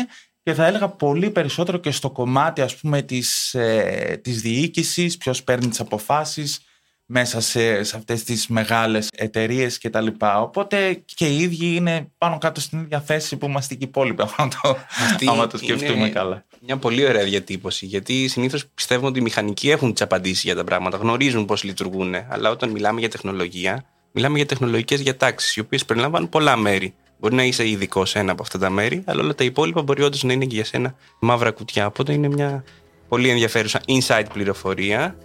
και 0.42 0.54
θα 0.54 0.66
έλεγα 0.66 0.88
πολύ 0.88 1.30
περισσότερο 1.30 1.78
και 1.78 1.90
στο 1.90 2.10
κομμάτι 2.10 2.60
ας 2.60 2.76
πούμε 2.76 3.02
της, 3.02 3.54
ε, 3.54 4.20
της 4.22 4.40
διοίκησης, 4.40 5.16
ποιος 5.16 5.44
παίρνει 5.44 5.68
τις 5.68 5.80
αποφάσεις, 5.80 6.64
μέσα 7.16 7.40
σε, 7.40 7.82
σε 7.82 7.96
αυτές 7.96 8.24
τις 8.24 8.46
μεγάλες 8.46 9.08
εταιρείες 9.16 9.78
και 9.78 9.90
τα 9.90 10.00
λοιπά. 10.00 10.40
Οπότε 10.40 11.02
και 11.04 11.26
οι 11.26 11.38
ίδιοι 11.38 11.74
είναι 11.74 12.08
πάνω 12.18 12.38
κάτω 12.38 12.60
στην 12.60 12.80
ίδια 12.80 13.00
θέση 13.00 13.36
που 13.36 13.46
είμαστε 13.46 13.74
και 13.74 13.84
οι 13.84 13.88
υπόλοιποι, 13.88 14.22
άμα 14.36 14.48
το, 14.48 14.76
άμα 15.26 15.46
το 15.46 15.58
σκεφτούμε 15.58 15.98
είναι 15.98 16.08
καλά. 16.08 16.44
Μια 16.60 16.76
πολύ 16.76 17.06
ωραία 17.06 17.24
διατύπωση. 17.24 17.86
Γιατί 17.86 18.28
συνήθως 18.28 18.66
πιστεύουμε 18.74 19.08
ότι 19.08 19.18
οι 19.18 19.22
μηχανικοί 19.22 19.70
έχουν 19.70 19.92
τις 19.92 20.02
απαντήσεις 20.02 20.42
για 20.42 20.54
τα 20.54 20.64
πράγματα, 20.64 20.96
γνωρίζουν 20.96 21.44
πώς 21.44 21.62
λειτουργούν. 21.62 22.14
Αλλά 22.28 22.50
όταν 22.50 22.70
μιλάμε 22.70 23.00
για 23.00 23.08
τεχνολογία, 23.08 23.84
μιλάμε 24.12 24.36
για 24.36 24.46
τεχνολογικές 24.46 25.02
διατάξεις, 25.02 25.56
οι 25.56 25.60
οποίες 25.60 25.84
περιλαμβάνουν 25.84 26.28
πολλά 26.28 26.56
μέρη. 26.56 26.94
Μπορεί 27.18 27.34
να 27.34 27.44
είσαι 27.44 27.68
ειδικό 27.68 28.04
σε 28.04 28.18
ένα 28.18 28.32
από 28.32 28.42
αυτά 28.42 28.58
τα 28.58 28.70
μέρη, 28.70 29.02
αλλά 29.06 29.22
όλα 29.22 29.34
τα 29.34 29.44
υπόλοιπα 29.44 29.82
μπορεί 29.82 30.02
όντως 30.02 30.22
να 30.22 30.32
είναι 30.32 30.44
και 30.44 30.54
για 30.54 30.64
σένα 30.64 30.94
μαύρα 31.18 31.50
κουτιά. 31.50 31.86
Οπότε 31.86 32.12
είναι 32.12 32.28
μια 32.28 32.64
πολύ 33.08 33.28
ενδιαφέρουσα 33.28 33.80
inside 33.86 34.26
πληροφορία 34.32 35.16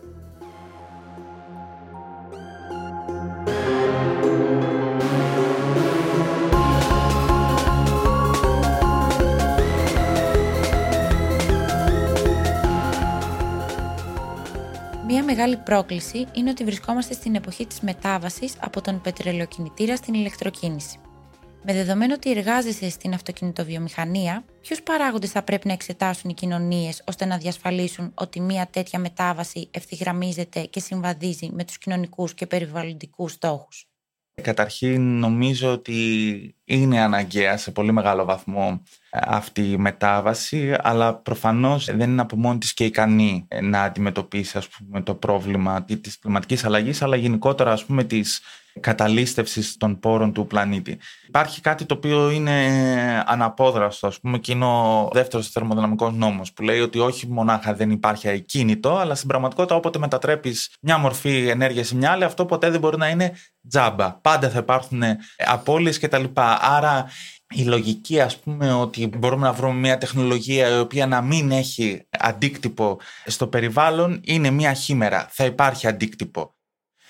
μεγάλη 15.36 15.58
πρόκληση 15.58 16.28
είναι 16.34 16.50
ότι 16.50 16.64
βρισκόμαστε 16.64 17.14
στην 17.14 17.36
εποχή 17.36 17.66
της 17.66 17.80
μετάβασης 17.80 18.54
από 18.60 18.82
τον 18.82 19.02
πετρελαιοκινητήρα 19.02 19.96
στην 19.96 20.14
ηλεκτροκίνηση. 20.14 21.00
Με 21.64 21.74
δεδομένο 21.74 22.14
ότι 22.14 22.32
εργάζεσαι 22.32 22.90
στην 22.90 23.14
αυτοκινητοβιομηχανία, 23.14 24.44
ποιους 24.62 24.82
παράγοντες 24.82 25.32
θα 25.32 25.44
πρέπει 25.44 25.68
να 25.68 25.74
εξετάσουν 25.74 26.30
οι 26.30 26.34
κοινωνίες 26.34 27.04
ώστε 27.08 27.26
να 27.26 27.38
διασφαλίσουν 27.38 28.12
ότι 28.14 28.40
μια 28.40 28.68
τέτοια 28.72 29.00
μετάβαση 29.00 29.68
ευθυγραμμίζεται 29.72 30.62
και 30.62 30.80
συμβαδίζει 30.80 31.50
με 31.54 31.64
τους 31.64 31.78
κοινωνικούς 31.78 32.34
και 32.34 32.48
περιβαλλοντικούς 32.48 33.32
στόχους; 33.32 33.89
Καταρχήν 34.40 35.20
νομίζω 35.20 35.72
ότι 35.72 36.56
είναι 36.66 37.00
αναγκαία 37.00 37.58
σε 37.58 37.72
πολύ 37.72 37.92
μεγάλο 37.92 38.26
βαθμό 38.26 38.84
ε, 39.10 39.20
αυτή 39.24 39.72
η 39.72 39.78
μετάβαση, 39.78 40.76
αλλά 40.82 41.16
προφανώς 41.16 41.86
δεν 41.86 42.10
είναι 42.10 42.22
από 42.22 42.36
μόνη 42.36 42.58
της 42.58 42.74
και 42.74 42.86
ικανή 42.86 43.46
ε, 43.48 43.62
να 43.62 43.84
αντιμετωπίσει 43.84 44.58
ας 44.58 44.68
πούμε, 44.68 45.02
το 45.02 45.16
πρόβλημα 45.16 45.84
της 45.84 46.20
κλιματικής 46.20 46.66
αλλαγής, 46.66 47.02
αλλά 47.02 47.16
γενικότερα 47.16 47.72
ας 47.72 47.86
πούμε 47.86 48.04
της 48.04 48.42
καταλήστευσης 48.80 49.78
των 49.78 50.00
πόρων 50.00 50.34
του 50.34 50.48
πλανήτη. 50.48 51.00
Υπάρχει 51.28 51.62
κάτι 51.62 51.86
το 51.86 51.94
οποίο 51.94 52.30
είναι 52.30 52.54
αναπόδραστο, 53.26 54.08
ας 54.08 54.20
πούμε, 54.20 54.38
και 54.38 54.52
είναι 54.52 54.66
ο 54.66 55.10
δεύτερος 55.14 55.50
θερμοδυναμικός 55.50 56.14
νόμος, 56.14 56.54
που 56.54 56.64
λέει 56.64 56.80
ότι 56.80 57.00
όχι 57.00 57.28
μονάχα 57.28 57.74
δεν 57.74 57.92
υπάρχει 57.92 58.30
ακίνητο, 58.30 58.98
αλλά 58.98 59.16
στην 59.16 59.28
πραγματικότητα 59.28 59.76
όποτε 59.76 60.00
μετατρέπεις 60.00 60.76
μια 60.82 60.98
μορφή 60.98 61.48
ενέργειας 61.48 61.88
σε 61.88 61.96
μια 61.96 62.12
άλλη, 62.12 62.24
αυτό 62.24 62.46
ποτέ 62.46 62.70
δεν 62.70 62.80
μπορεί 62.80 62.98
να 62.98 63.10
είναι 63.10 63.34
τζάμπα. 63.70 64.14
Πάντα 64.14 64.50
θα 64.50 64.60
υπάρχουν 64.60 65.04
απώλειες 65.38 66.00
κτλ. 66.00 66.24
Άρα 66.60 67.10
η 67.56 67.64
λογική 67.64 68.22
ας 68.22 68.38
πούμε 68.38 68.74
ότι 68.74 69.08
μπορούμε 69.18 69.48
να 69.48 69.54
βρούμε 69.54 69.80
μια 69.80 69.98
τεχνολογία 69.98 70.76
η 70.76 70.80
οποία 70.80 71.08
να 71.08 71.22
μην 71.22 71.52
έχει 71.52 72.08
αντίκτυπο 72.20 73.00
στο 73.26 73.48
περιβάλλον 73.48 74.20
είναι 74.24 74.50
μια 74.50 74.74
χήμερα. 74.74 75.28
Θα 75.32 75.46
υπάρχει 75.46 75.88
αντίκτυπο. 75.88 76.54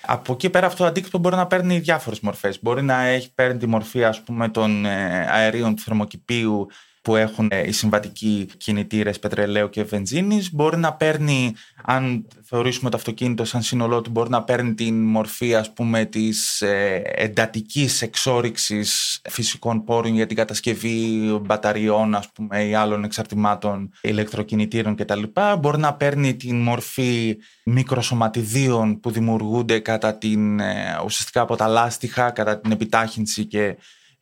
Από 0.06 0.32
εκεί 0.32 0.50
πέρα 0.50 0.66
αυτό 0.66 0.82
το 0.82 0.88
αντίκτυπο 0.88 1.18
μπορεί 1.18 1.36
να 1.36 1.46
παίρνει 1.46 1.78
διάφορες 1.78 2.20
μορφές. 2.20 2.62
Μπορεί 2.62 2.82
να 2.82 3.02
έχει 3.02 3.32
παίρνει 3.34 3.58
τη 3.58 3.66
μορφή 3.66 4.04
ας 4.04 4.22
πούμε, 4.22 4.48
των 4.48 4.84
ε, 4.84 5.26
αερίων 5.30 5.74
του 5.74 5.82
θερμοκηπίου 5.82 6.66
που 7.02 7.16
έχουν 7.16 7.48
ε, 7.50 7.66
οι 7.66 7.72
συμβατικοί 7.72 8.48
κινητήρες 8.56 9.18
πετρελαίου 9.18 9.68
και 9.70 9.82
βενζίνης. 9.82 10.54
Μπορεί 10.54 10.76
να 10.76 10.92
παίρνει, 10.92 11.54
αν 11.84 12.26
θεωρήσουμε 12.42 12.90
το 12.90 12.96
αυτοκίνητο 12.96 13.44
σαν 13.44 13.62
σύνολό 13.62 14.00
του, 14.00 14.10
μπορεί 14.10 14.30
να 14.30 14.42
παίρνει 14.42 14.74
την 14.74 15.02
μορφή 15.04 15.54
ας 15.54 15.72
πούμε 15.72 16.04
της 16.04 16.60
ε, 16.60 17.02
εντατικής 17.14 18.02
εξόριξης 18.02 19.20
φυσικών 19.30 19.84
πόρων 19.84 20.14
για 20.14 20.26
την 20.26 20.36
κατασκευή 20.36 21.18
μπαταριών 21.42 22.14
ας 22.14 22.32
πούμε 22.32 22.64
ή 22.64 22.74
άλλων 22.74 23.04
εξαρτημάτων 23.04 23.92
ηλεκτροκινητήρων 24.00 24.96
κτλ. 24.96 25.22
Μπορεί 25.58 25.78
να 25.78 25.94
παίρνει 25.94 26.36
την 26.36 26.56
μορφή 26.56 27.36
μικροσωματιδίων 27.64 29.00
που 29.00 29.10
δημιουργούνται 29.10 29.78
κατά 29.78 30.18
την, 30.18 30.60
ε, 30.60 31.00
ουσιαστικά 31.04 31.40
από 31.40 31.56
τα 31.56 31.66
λάστιχα, 31.66 32.30
κατά 32.30 32.60
την 32.60 32.70
επιτάχυνση 32.70 33.44
και 33.44 33.64
ε, 33.64 33.74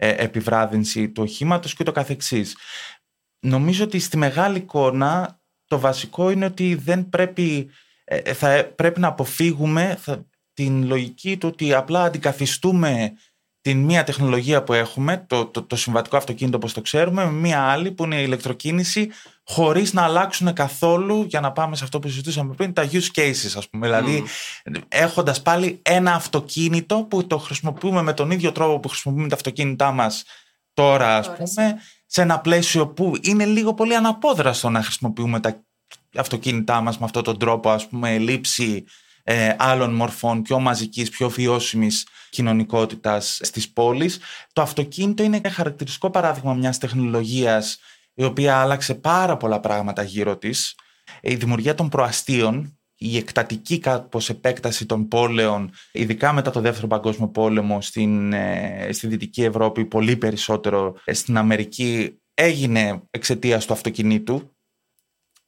επιβράδυνση 0.07 1.09
του 1.09 1.23
οχήματος 1.23 1.75
και 1.75 1.85
το 1.85 1.93
καθεξής. 1.93 2.57
Νομίζω 3.41 3.85
ότι 3.85 3.99
στη 3.99 4.17
μεγάλη 4.17 4.59
εικόνα 4.59 5.41
το 5.67 5.79
βασικό 5.79 6.31
είναι 6.31 6.45
ότι 6.45 6.75
δεν 6.75 7.09
πρέπει, 7.09 7.71
ε, 8.05 8.35
θα 8.35 8.73
πρέπει 8.77 9.01
να 9.01 9.09
αποφύγουμε 9.09 9.99
την 10.53 10.87
λογική 10.87 11.37
του 11.37 11.49
ότι 11.53 11.75
απλά 11.75 12.03
αντικαθιστούμε 12.03 13.13
την 13.69 13.85
μία 13.85 14.05
τεχνολογία 14.05 14.63
που 14.63 14.73
έχουμε, 14.73 15.25
το, 15.27 15.47
το, 15.47 15.63
το 15.63 15.77
συμβατικό 15.77 16.17
αυτοκίνητο 16.17 16.57
όπως 16.57 16.73
το 16.73 16.81
ξέρουμε, 16.81 17.25
με 17.25 17.31
μία 17.31 17.61
άλλη 17.63 17.91
που 17.91 18.05
είναι 18.05 18.17
η 18.17 18.23
ηλεκτροκίνηση, 18.27 19.11
χωρίς 19.45 19.93
να 19.93 20.03
αλλάξουν 20.03 20.53
καθόλου, 20.53 21.23
για 21.29 21.41
να 21.41 21.53
πάμε 21.53 21.77
σε 21.77 21.85
αυτό 21.85 21.99
που 21.99 22.09
συζητούσαμε 22.09 22.55
πριν, 22.55 22.73
τα 22.73 22.89
use 22.93 23.21
cases 23.21 23.53
ας 23.57 23.69
πούμε. 23.69 23.87
Δηλαδή 23.87 24.25
έχοντας 24.89 25.43
πάλι 25.43 25.81
ένα 25.83 26.15
αυτοκίνητο 26.15 27.07
που 27.11 27.27
το 27.27 27.39
χρησιμοποιούμε 27.39 28.03
με 28.03 28.13
τον 28.13 28.31
ίδιο 28.31 28.53
τρόπο 28.53 28.81
που 28.81 28.89
χρησιμοποιούμε 28.89 29.29
τα 29.29 29.35
αυτοκίνητά 29.35 29.93
μας 29.93 30.25
τώρα 30.75 31.17
ας 31.17 31.33
πούμε, 31.33 31.81
σε 32.07 32.23
ένα 32.23 32.41
πλαίσιο 32.41 32.89
που 32.89 33.13
είναι 33.21 33.45
λίγο 33.45 33.75
πολύ 33.75 33.95
αναπόδραστο 33.95 34.71
να 34.71 34.83
χρησιμοποιούμε 34.83 35.41
τα 35.41 35.65
αυτοκίνητά 36.17 36.81
μας 36.81 36.99
με 36.99 37.05
αυτόν 37.05 37.23
τον 37.23 37.39
τρόπο, 37.39 37.71
ας 37.71 37.89
πούμε, 37.89 38.19
λήψη 38.19 38.85
ε, 39.31 39.55
άλλων 39.59 39.95
μορφών 39.95 40.43
πιο 40.43 40.59
μαζικής, 40.59 41.11
πιο 41.11 41.29
βιώσιμης 41.29 42.07
κοινωνικότητας 42.31 43.39
στις 43.43 43.73
πόλεις. 43.73 44.21
Το 44.53 44.63
αυτοκίνητο 44.63 45.23
είναι 45.23 45.37
ένα 45.37 45.51
χαρακτηριστικό 45.51 46.11
παράδειγμα 46.11 46.55
μιας 46.55 46.79
τεχνολογίας 46.79 47.79
η 48.15 48.25
οποία 48.25 48.57
άλλαξε 48.57 48.95
πάρα 48.95 49.37
πολλά 49.37 49.61
πράγματα 49.61 50.03
γύρω 50.03 50.37
της. 50.37 50.75
Η 51.21 51.35
δημιουργία 51.35 51.75
των 51.75 51.89
προαστίων, 51.89 52.79
η 52.95 53.17
εκτατική 53.17 53.79
κάπως 53.79 54.29
επέκταση 54.29 54.87
των 54.87 55.09
πόλεων, 55.09 55.71
ειδικά 55.93 56.33
μετά 56.33 56.51
το 56.51 56.61
Δεύτερο 56.61 56.87
Παγκόσμιο 56.87 57.29
Πόλεμο 57.29 57.81
στην, 57.81 58.33
ε, 58.33 58.89
στη 58.93 59.07
Δυτική 59.07 59.43
Ευρώπη, 59.45 59.85
πολύ 59.85 60.17
περισσότερο 60.17 60.95
στην 61.07 61.37
Αμερική, 61.37 62.21
έγινε 62.35 63.03
εξαιτίας 63.11 63.67
του 63.67 63.73
αυτοκινήτου 63.73 64.57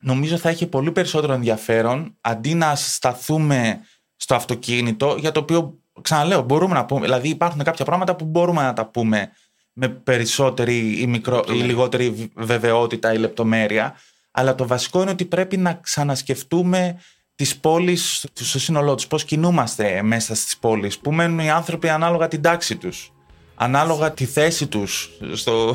νομίζω 0.01 0.37
θα 0.37 0.49
έχει 0.49 0.67
πολύ 0.67 0.93
περισσότερο 0.93 1.33
ενδιαφέρον 1.33 2.17
αντί 2.21 2.55
να 2.55 2.75
σταθούμε 2.75 3.81
στο 4.17 4.35
αυτοκίνητο 4.35 5.17
για 5.19 5.33
το 5.33 5.41
οποίο 5.41 5.79
ξαναλέω 6.03 6.43
μπορούμε 6.43 6.75
να 6.75 6.85
πούμε, 6.85 7.01
δηλαδή 7.01 7.29
υπάρχουν 7.29 7.63
κάποια 7.63 7.85
πράγματα 7.85 8.17
που 8.17 8.25
μπορούμε 8.25 8.63
να 8.63 8.73
τα 8.73 8.87
πούμε 8.87 9.31
με 9.73 9.89
περισσότερη 9.89 11.01
ή, 11.01 11.07
μικρό, 11.07 11.45
ή 11.49 11.53
λιγότερη 11.53 12.31
βεβαιότητα 12.35 13.13
ή 13.13 13.19
λεπτομέρεια 13.19 13.95
αλλά 14.31 14.55
το 14.55 14.67
βασικό 14.67 15.03
είναι 15.03 15.11
ότι 15.11 15.25
πρέπει 15.25 15.57
να 15.57 15.75
ξανασκεφτούμε 15.75 17.01
τις 17.35 17.57
πόλεις 17.57 18.27
στο 18.35 18.59
σύνολό 18.59 18.95
τους, 18.95 19.07
πώς 19.07 19.25
κινούμαστε 19.25 20.03
μέσα 20.03 20.35
στις 20.35 20.59
πόλεις, 20.59 20.99
πού 20.99 21.13
μένουν 21.13 21.39
οι 21.39 21.51
άνθρωποι 21.51 21.89
ανάλογα 21.89 22.29
την 22.29 22.43
τάξη 22.43 22.77
τους 22.77 23.13
ανάλογα 23.62 24.12
τη 24.12 24.25
θέση 24.25 24.66
τους 24.66 25.11
στο, 25.33 25.75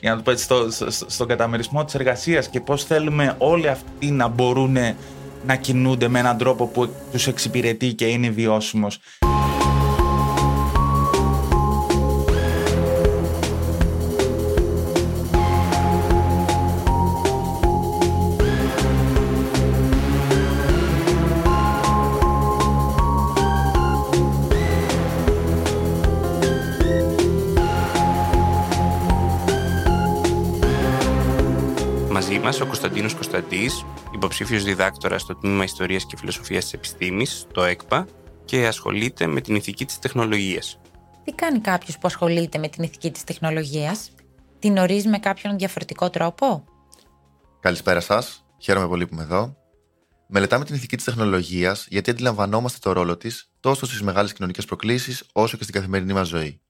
για 0.00 0.10
να 0.10 0.16
το 0.16 0.22
πω 0.22 0.30
έτσι, 0.30 0.44
στο, 0.44 0.70
στο, 0.70 1.06
στον 1.06 1.26
καταμερισμό 1.26 1.84
της 1.84 1.94
εργασίας 1.94 2.48
και 2.48 2.60
πώς 2.60 2.84
θέλουμε 2.84 3.34
όλοι 3.38 3.68
αυτοί 3.68 4.10
να 4.10 4.28
μπορούν 4.28 4.76
να 5.46 5.56
κινούνται 5.56 6.08
με 6.08 6.18
έναν 6.18 6.38
τρόπο 6.38 6.66
που 6.66 6.90
τους 7.12 7.26
εξυπηρετεί 7.26 7.94
και 7.94 8.06
είναι 8.06 8.28
βιώσιμος. 8.28 8.98
Μαζί 32.30 32.42
μας 32.42 32.60
ο 32.60 32.66
Κωνσταντίνος 32.66 33.14
Κωνσταντής, 33.14 33.84
υποψήφιος 34.14 34.64
διδάκτορας 34.64 35.22
στο 35.22 35.34
τμήμα 35.34 35.64
Ιστορίας 35.64 36.06
και 36.06 36.16
Φιλοσοφίας 36.16 36.64
της 36.64 36.72
Επιστήμης, 36.72 37.46
το 37.52 37.62
ΕΚΠΑ, 37.62 38.06
και 38.44 38.66
ασχολείται 38.66 39.26
με 39.26 39.40
την 39.40 39.54
ηθική 39.54 39.84
της 39.84 39.98
τεχνολογίας. 39.98 40.80
Τι 41.24 41.32
κάνει 41.32 41.60
κάποιος 41.60 41.94
που 41.94 42.06
ασχολείται 42.06 42.58
με 42.58 42.68
την 42.68 42.82
ηθική 42.82 43.10
της 43.10 43.24
τεχνολογίας, 43.24 44.10
την 44.58 44.76
ορίζει 44.76 45.08
με 45.08 45.18
κάποιον 45.18 45.58
διαφορετικό 45.58 46.10
τρόπο; 46.10 46.64
Καλησπέρα 47.60 48.00
σας. 48.00 48.44
Χαίρομαι 48.58 48.88
πολύ 48.88 49.06
που 49.06 49.14
είμαι 49.14 49.22
εδώ. 49.22 49.56
Μελετάμε 50.26 50.64
την 50.64 50.74
ηθική 50.74 50.96
της 50.96 51.04
τεχνολογίας 51.04 51.86
γιατί 51.88 52.10
αντιλαμβανόμαστε 52.10 52.78
το 52.82 52.92
ρόλο 52.92 53.16
της 53.16 53.52
τόσο 53.60 53.86
στις 53.86 54.02
μεγάλες 54.02 54.32
κοινωνικές 54.32 54.64
προκλήσεις 54.64 55.24
όσο 55.32 55.56
και 55.56 55.62
στην 55.62 55.74
καθημερινή 55.74 56.12
μας 56.12 56.28
ζωή. 56.28 56.60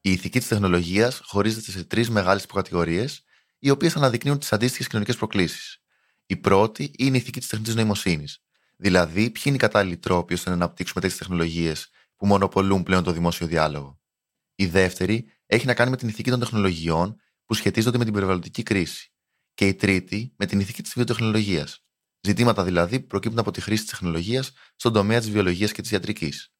Η 0.00 0.12
ηθική 0.12 0.38
της 0.38 0.48
τεχνολογίας 0.48 1.20
χωρίζεται 1.24 1.70
σε 1.70 1.84
τρεις 1.84 2.10
μεγάλες 2.10 2.42
υποκατηγορίες, 2.42 3.25
οι 3.58 3.70
οποίες 3.70 3.96
αναδεικνύουν 3.96 4.38
τις 4.38 4.52
αντίστοιχες 4.52 4.86
κοινωνικές 4.86 5.16
προκλήσεις. 5.16 5.82
Η 6.26 6.36
πρώτη 6.36 6.90
είναι 6.98 7.16
η 7.16 7.20
ηθική 7.20 7.38
της 7.38 7.48
τεχνητής 7.48 7.74
νοημοσύνης. 7.74 8.40
Δηλαδή, 8.76 9.30
ποιοι 9.30 9.42
είναι 9.46 9.56
οι 9.56 9.58
κατάλληλοι 9.58 9.96
τρόποι 9.96 10.34
ώστε 10.34 10.48
να 10.48 10.54
αναπτύξουμε 10.56 11.00
τέτοιες 11.00 11.18
τεχνολογίες 11.18 11.90
που 12.16 12.26
μονοπολούν 12.26 12.82
πλέον 12.82 13.04
το 13.04 13.12
δημόσιο 13.12 13.46
διάλογο. 13.46 14.00
Η 14.54 14.66
δεύτερη 14.66 15.30
έχει 15.46 15.66
να 15.66 15.74
κάνει 15.74 15.90
με 15.90 15.96
την 15.96 16.08
ηθική 16.08 16.30
των 16.30 16.38
τεχνολογιών 16.38 17.20
που 17.44 17.54
σχετίζονται 17.54 17.98
με 17.98 18.04
την 18.04 18.12
περιβαλλοντική 18.12 18.62
κρίση. 18.62 19.12
Και 19.54 19.66
η 19.66 19.74
τρίτη 19.74 20.34
με 20.36 20.46
την 20.46 20.60
ηθική 20.60 20.82
της 20.82 20.92
βιοτεχνολογίας. 20.94 21.84
Ζητήματα 22.20 22.64
δηλαδή 22.64 23.00
που 23.00 23.06
προκύπτουν 23.06 23.38
από 23.38 23.50
τη 23.50 23.60
χρήση 23.60 23.82
της 23.82 23.90
τεχνολογίας 23.90 24.52
στον 24.76 24.92
τομέα 24.92 25.18
της 25.18 25.30
βιολογίας 25.30 25.72
και 25.72 25.82
της 25.82 25.90
ιατρικής. 25.90 26.52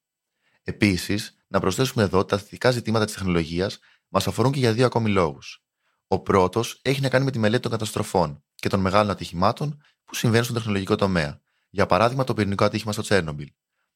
Επίσης, 0.62 1.36
να 1.48 1.60
προσθέσουμε 1.60 2.04
εδώ 2.04 2.18
ότι 2.18 2.28
τα 2.28 2.42
ηθικά 2.44 2.70
ζητήματα 2.70 3.04
της 3.04 3.14
τεχνολογίας 3.14 3.78
μας 4.08 4.26
αφορούν 4.26 4.52
και 4.52 4.58
για 4.58 4.72
δύο 4.72 4.86
ακόμη 4.86 5.10
λόγους. 5.10 5.65
Ο 6.06 6.18
πρώτος 6.18 6.78
έχει 6.82 7.00
να 7.00 7.08
κάνει 7.08 7.24
με 7.24 7.30
τη 7.30 7.38
μελέτη 7.38 7.62
των 7.62 7.70
καταστροφών 7.70 8.44
και 8.54 8.68
των 8.68 8.80
μεγάλων 8.80 9.10
ατυχημάτων 9.10 9.82
που 10.04 10.14
συμβαίνουν 10.14 10.44
στον 10.44 10.56
τεχνολογικό 10.56 10.96
τομέα. 10.96 11.40
Για 11.70 11.86
παράδειγμα, 11.86 12.24
το 12.24 12.34
πυρηνικό 12.34 12.64
ατύχημα 12.64 12.92
στο 12.92 13.02
Τσέρνομπιλ. 13.02 13.52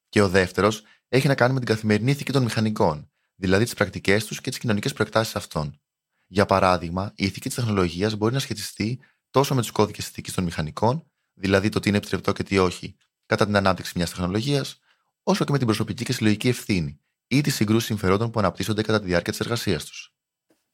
Και 0.08 0.22
ο 0.22 0.28
δεύτερος 0.28 0.82
έχει 1.08 1.26
να 1.26 1.34
κάνει 1.34 1.52
με 1.52 1.58
την 1.58 1.68
καθημερινή 1.68 2.10
ηθική 2.10 2.32
των 2.32 2.42
μηχανικών, 2.42 3.10
δηλαδή 3.34 3.64
τις 3.64 3.74
πρακτικές 3.74 4.24
τους 4.24 4.40
και 4.40 4.50
τις 4.50 4.58
κοινωνικές 4.58 4.92
προεκτάσεις 4.92 5.36
αυτών. 5.36 5.80
Για 6.26 6.46
παράδειγμα, 6.46 7.12
η 7.16 7.24
ηθική 7.24 7.48
της 7.48 7.54
τεχνολογίας 7.54 8.14
μπορεί 8.14 8.32
να 8.32 8.38
σχετιστεί 8.38 9.00
τόσο 9.30 9.54
με 9.54 9.60
τους 9.60 9.70
κώδικες 9.70 10.08
ηθική 10.08 10.32
των 10.32 10.44
μηχανικών, 10.44 11.10
δηλαδή 11.34 11.68
το 11.68 11.80
τι 11.80 11.88
είναι 11.88 11.98
επιτρεπτό 11.98 12.32
και 12.32 12.42
τι 12.42 12.58
όχι, 12.58 12.96
κατά 13.26 13.44
την 13.44 13.56
ανάπτυξη 13.56 13.92
μιας 13.96 14.10
τεχνολογίας, 14.10 14.78
όσο 15.22 15.44
και 15.44 15.52
με 15.52 15.58
την 15.58 15.66
προσωπική 15.66 16.04
και 16.04 16.12
συλλογική 16.12 16.48
ευθύνη 16.48 17.00
ή 17.26 17.40
τις 17.40 17.54
συγκρούσεις 17.54 17.86
συμφερόντων 17.86 18.30
που 18.30 18.38
αναπτύσσονται 18.38 18.82
κατά 18.82 19.00
τη 19.00 19.06
διάρκεια 19.06 19.32
της 19.32 19.40
εργασίας 19.40 19.84
τους. 19.84 20.14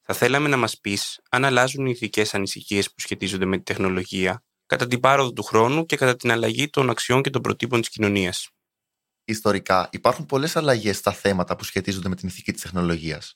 Θα 0.09 0.15
θέλαμε 0.15 0.47
να 0.47 0.57
μας 0.57 0.79
πεις 0.79 1.19
αν 1.29 1.45
αλλάζουν 1.45 1.85
οι 1.85 1.91
ηθικέ 1.93 2.25
ανησυχίες 2.31 2.87
που 2.87 2.99
σχετίζονται 2.99 3.45
με 3.45 3.57
τη 3.57 3.63
τεχνολογία 3.63 4.43
κατά 4.65 4.87
την 4.87 4.99
πάροδο 4.99 5.33
του 5.33 5.43
χρόνου 5.43 5.85
και 5.85 5.95
κατά 5.95 6.15
την 6.15 6.31
αλλαγή 6.31 6.69
των 6.69 6.89
αξιών 6.89 7.21
και 7.21 7.29
των 7.29 7.41
προτύπων 7.41 7.79
της 7.79 7.89
κοινωνίας. 7.89 8.49
Ιστορικά, 9.23 9.89
υπάρχουν 9.91 10.25
πολλές 10.25 10.55
αλλαγές 10.55 10.97
στα 10.97 11.11
θέματα 11.11 11.55
που 11.55 11.63
σχετίζονται 11.63 12.09
με 12.09 12.15
την 12.15 12.27
ηθική 12.27 12.51
της 12.51 12.61
τεχνολογίας. 12.61 13.33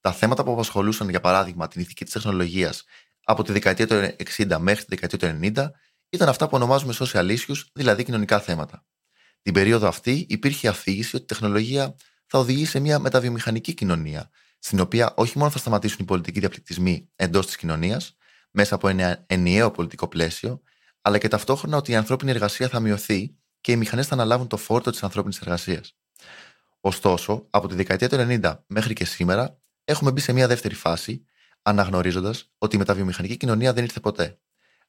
Τα 0.00 0.12
θέματα 0.12 0.44
που 0.44 0.52
απασχολούσαν, 0.52 1.08
για 1.08 1.20
παράδειγμα, 1.20 1.68
την 1.68 1.80
ηθική 1.80 2.04
της 2.04 2.12
τεχνολογίας 2.12 2.84
από 3.24 3.42
τη 3.42 3.52
δεκαετία 3.52 3.86
του 3.86 4.16
60 4.36 4.58
μέχρι 4.58 4.84
τη 4.84 4.96
δεκαετία 4.96 5.18
του 5.18 5.38
90 5.42 5.70
ήταν 6.08 6.28
αυτά 6.28 6.44
που 6.48 6.56
ονομάζουμε 6.56 6.94
social 6.98 7.36
issues, 7.36 7.62
δηλαδή 7.72 8.04
κοινωνικά 8.04 8.40
θέματα. 8.40 8.84
Την 9.42 9.52
περίοδο 9.52 9.88
αυτή 9.88 10.26
υπήρχε 10.28 10.68
αφήγηση 10.68 11.16
ότι 11.16 11.24
η 11.24 11.26
τεχνολογία 11.26 11.94
θα 12.26 12.38
οδηγήσει 12.38 12.70
σε 12.70 12.80
μια 12.80 12.98
μεταβιομηχανική 12.98 13.74
κοινωνία, 13.74 14.30
στην 14.64 14.80
οποία 14.80 15.12
όχι 15.16 15.38
μόνο 15.38 15.50
θα 15.50 15.58
σταματήσουν 15.58 15.98
οι 16.00 16.04
πολιτικοί 16.04 16.40
διαπληκτισμοί 16.40 17.08
εντός 17.16 17.46
της 17.46 17.56
κοινωνίας, 17.56 18.16
μέσα 18.50 18.74
από 18.74 18.88
ένα 18.88 19.24
ενιαίο 19.26 19.70
πολιτικό 19.70 20.08
πλαίσιο, 20.08 20.62
αλλά 21.02 21.18
και 21.18 21.28
ταυτόχρονα 21.28 21.76
ότι 21.76 21.92
η 21.92 21.94
ανθρώπινη 21.94 22.30
εργασία 22.30 22.68
θα 22.68 22.80
μειωθεί 22.80 23.36
και 23.60 23.72
οι 23.72 23.76
μηχανές 23.76 24.06
θα 24.06 24.14
αναλάβουν 24.14 24.46
το 24.46 24.56
φόρτο 24.56 24.90
της 24.90 25.02
ανθρώπινης 25.02 25.38
εργασίας. 25.38 25.96
Ωστόσο, 26.80 27.46
από 27.50 27.68
τη 27.68 27.74
δεκαετία 27.74 28.08
του 28.08 28.16
90 28.18 28.64
μέχρι 28.66 28.94
και 28.94 29.04
σήμερα, 29.04 29.60
έχουμε 29.84 30.10
μπει 30.10 30.20
σε 30.20 30.32
μια 30.32 30.46
δεύτερη 30.46 30.74
φάση, 30.74 31.24
αναγνωρίζοντας 31.62 32.52
ότι 32.58 32.76
η 32.76 32.78
μεταβιομηχανική 32.78 33.36
κοινωνία 33.36 33.72
δεν 33.72 33.84
ήρθε 33.84 34.00
ποτέ. 34.00 34.38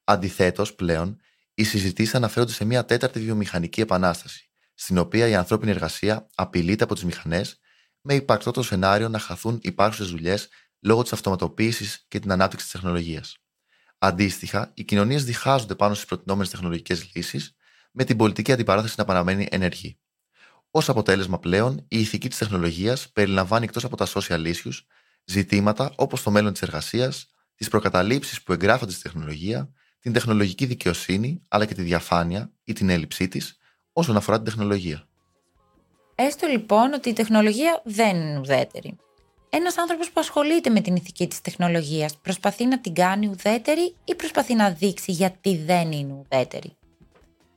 Αντιθέτως, 0.04 0.74
πλέον, 0.74 1.20
οι 1.54 1.64
συζητήσεις 1.64 2.16
αναφέρονται 2.16 2.52
σε 2.52 2.66
μια 2.66 2.86
τέταρτη 2.86 3.20
βιομηχανική 3.20 3.82
επανάσταση, 3.82 4.50
στην 4.74 4.98
οποία 4.98 5.28
η 5.28 5.36
ανθρώπινη 5.36 5.72
εργασία 5.72 6.28
απειλείται 6.36 6.84
από 6.84 6.94
τις 6.94 7.04
μηχανές, 7.04 7.60
με 8.04 8.13
υπαρκτό 8.13 8.52
το 8.52 8.63
σενάριο 8.63 9.10
να 9.10 9.20
χαθούν 9.20 9.60
υπάρχουσες 9.62 10.10
δουλειές 10.10 10.50
λόγω 10.80 11.02
της 11.02 11.13
αυτοματοποίησης 11.13 12.06
και 12.08 12.20
την 12.20 12.32
ανάπτυξη 12.32 12.66
της 12.66 12.74
τεχνολογίας. 12.74 13.38
Αντίστοιχα, 13.98 14.72
οι 14.74 14.84
κοινωνίες 14.84 15.24
διχάζονται 15.24 15.76
πάνω 15.76 15.94
στις 15.94 16.06
προτινόμενες 16.06 16.50
τεχνολογικές 16.50 17.12
λύσεις, 17.16 17.56
με 17.92 18.04
την 18.04 18.18
πολιτική 18.18 18.52
αντιπαράθεση 18.52 18.96
να 18.98 19.06
παραμένει 19.06 19.48
ενεργή. 19.52 20.00
Ω 20.72 20.80
αποτέλεσμα 20.88 21.39
πλέον, 21.39 21.86
η 21.88 22.00
ηθική 22.00 22.30
της 22.30 22.38
τεχνολογίας 22.38 23.10
περιλαμβάνει 23.10 23.66
εκτός 23.66 23.84
από 23.84 23.98
τα 23.98 24.08
social 24.08 24.54
issues 24.54 24.80
ζητήματα 25.26 25.94
όπως 25.96 26.24
το 26.24 26.32
μέλλον 26.32 26.52
της 26.52 26.62
εργασίας, 26.62 27.28
τις 27.56 27.68
προκαταλήψεις 27.68 28.44
που 28.44 28.54
εγγράφονται 28.54 28.92
στη 28.92 29.02
τεχνολογία, 29.02 29.74
την 30.00 30.13
τεχνολογική 30.13 30.66
δικαιοσύνη 30.66 31.42
αλλά 31.48 31.66
και 31.66 31.74
τη 31.74 31.82
διαφάνεια 31.82 32.54
ή 32.63 32.74
την 32.74 32.89
έλλειψή 32.89 33.28
της 33.28 33.58
όσον 33.92 34.16
αφορά 34.16 34.36
την 34.38 34.46
τεχνολογία. 34.46 35.08
Έστω 36.15 36.47
λοιπόν 36.47 36.93
ότι 36.93 37.10
η 37.10 37.13
τεχνολογία 37.13 37.82
δεν 37.84 38.15
είναι 38.15 38.39
ουδέτερη. 38.39 38.95
Ένας 39.49 39.78
άνθρωπος 39.78 40.08
που 40.12 40.19
ασχολείται 40.19 40.69
με 40.69 40.82
την 40.82 40.95
ηθική 40.95 41.28
της 41.28 41.41
τεχνολογίας 41.41 42.17
προσπαθεί 42.17 42.65
να 42.65 42.80
την 42.80 42.93
κάνει 42.93 43.28
ουδέτερη 43.28 43.95
ή 44.04 44.15
προσπαθεί 44.15 44.54
να 44.54 44.69
δείξει 44.69 45.12
γιατί 45.12 45.58
δεν 45.58 45.91
είναι 45.91 46.13
ουδέτερη. 46.13 46.76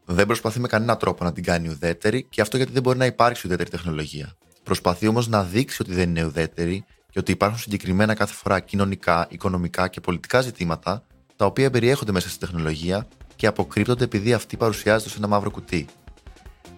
Δεν 0.05 0.27
προσπαθεί 0.27 0.61
με 0.61 0.69
κανένα 0.69 0.97
τρόπο 0.97 1.25
να 1.25 1.33
την 1.33 1.43
κάνει 1.43 1.69
ουδέτερη 1.69 2.27
και 2.31 2.41
αυτό 2.41 2.57
γιατί 2.57 2.73
δεν 2.73 2.83
μπορεί 2.83 2.99
να 2.99 3.07
υπάρξει 3.07 3.47
ουδέτερη 3.47 3.71
τεχνολογία. 3.71 4.33
Προσπαθεί 4.63 5.07
όμως 5.07 5.29
να 5.29 5.43
δείξει 5.43 5.83
ότι 5.83 5.93
δεν 5.93 6.09
είναι 6.09 6.25
ουδέτερη 6.25 6.85
και 7.11 7.19
ότι 7.19 7.33
υπάρχουν 7.33 7.59
συγκεκριμένα 7.59 8.15
κάθε 8.15 8.35
φορά 8.35 8.61
κοινωνικά, 8.61 9.27
οικονομικά 9.31 9.89
και 9.89 10.01
πολιτικά 10.01 10.41
ζητήματα 10.41 11.03
τα 11.37 11.45
οποία 11.45 11.71
περιέχονται 11.71 12.13
μέσα 12.13 12.29
στην 12.29 12.41
τεχνολογία 12.41 13.07
και 13.37 13.47
αποκρύπτονται 13.47 14.05
επειδή 14.05 14.33
αυτή 14.33 14.57
παρουσιάζεται 14.57 15.11
σε 15.11 15.17
ένα 15.19 15.27
μαύρο 15.27 15.51
κουτί. 15.51 15.87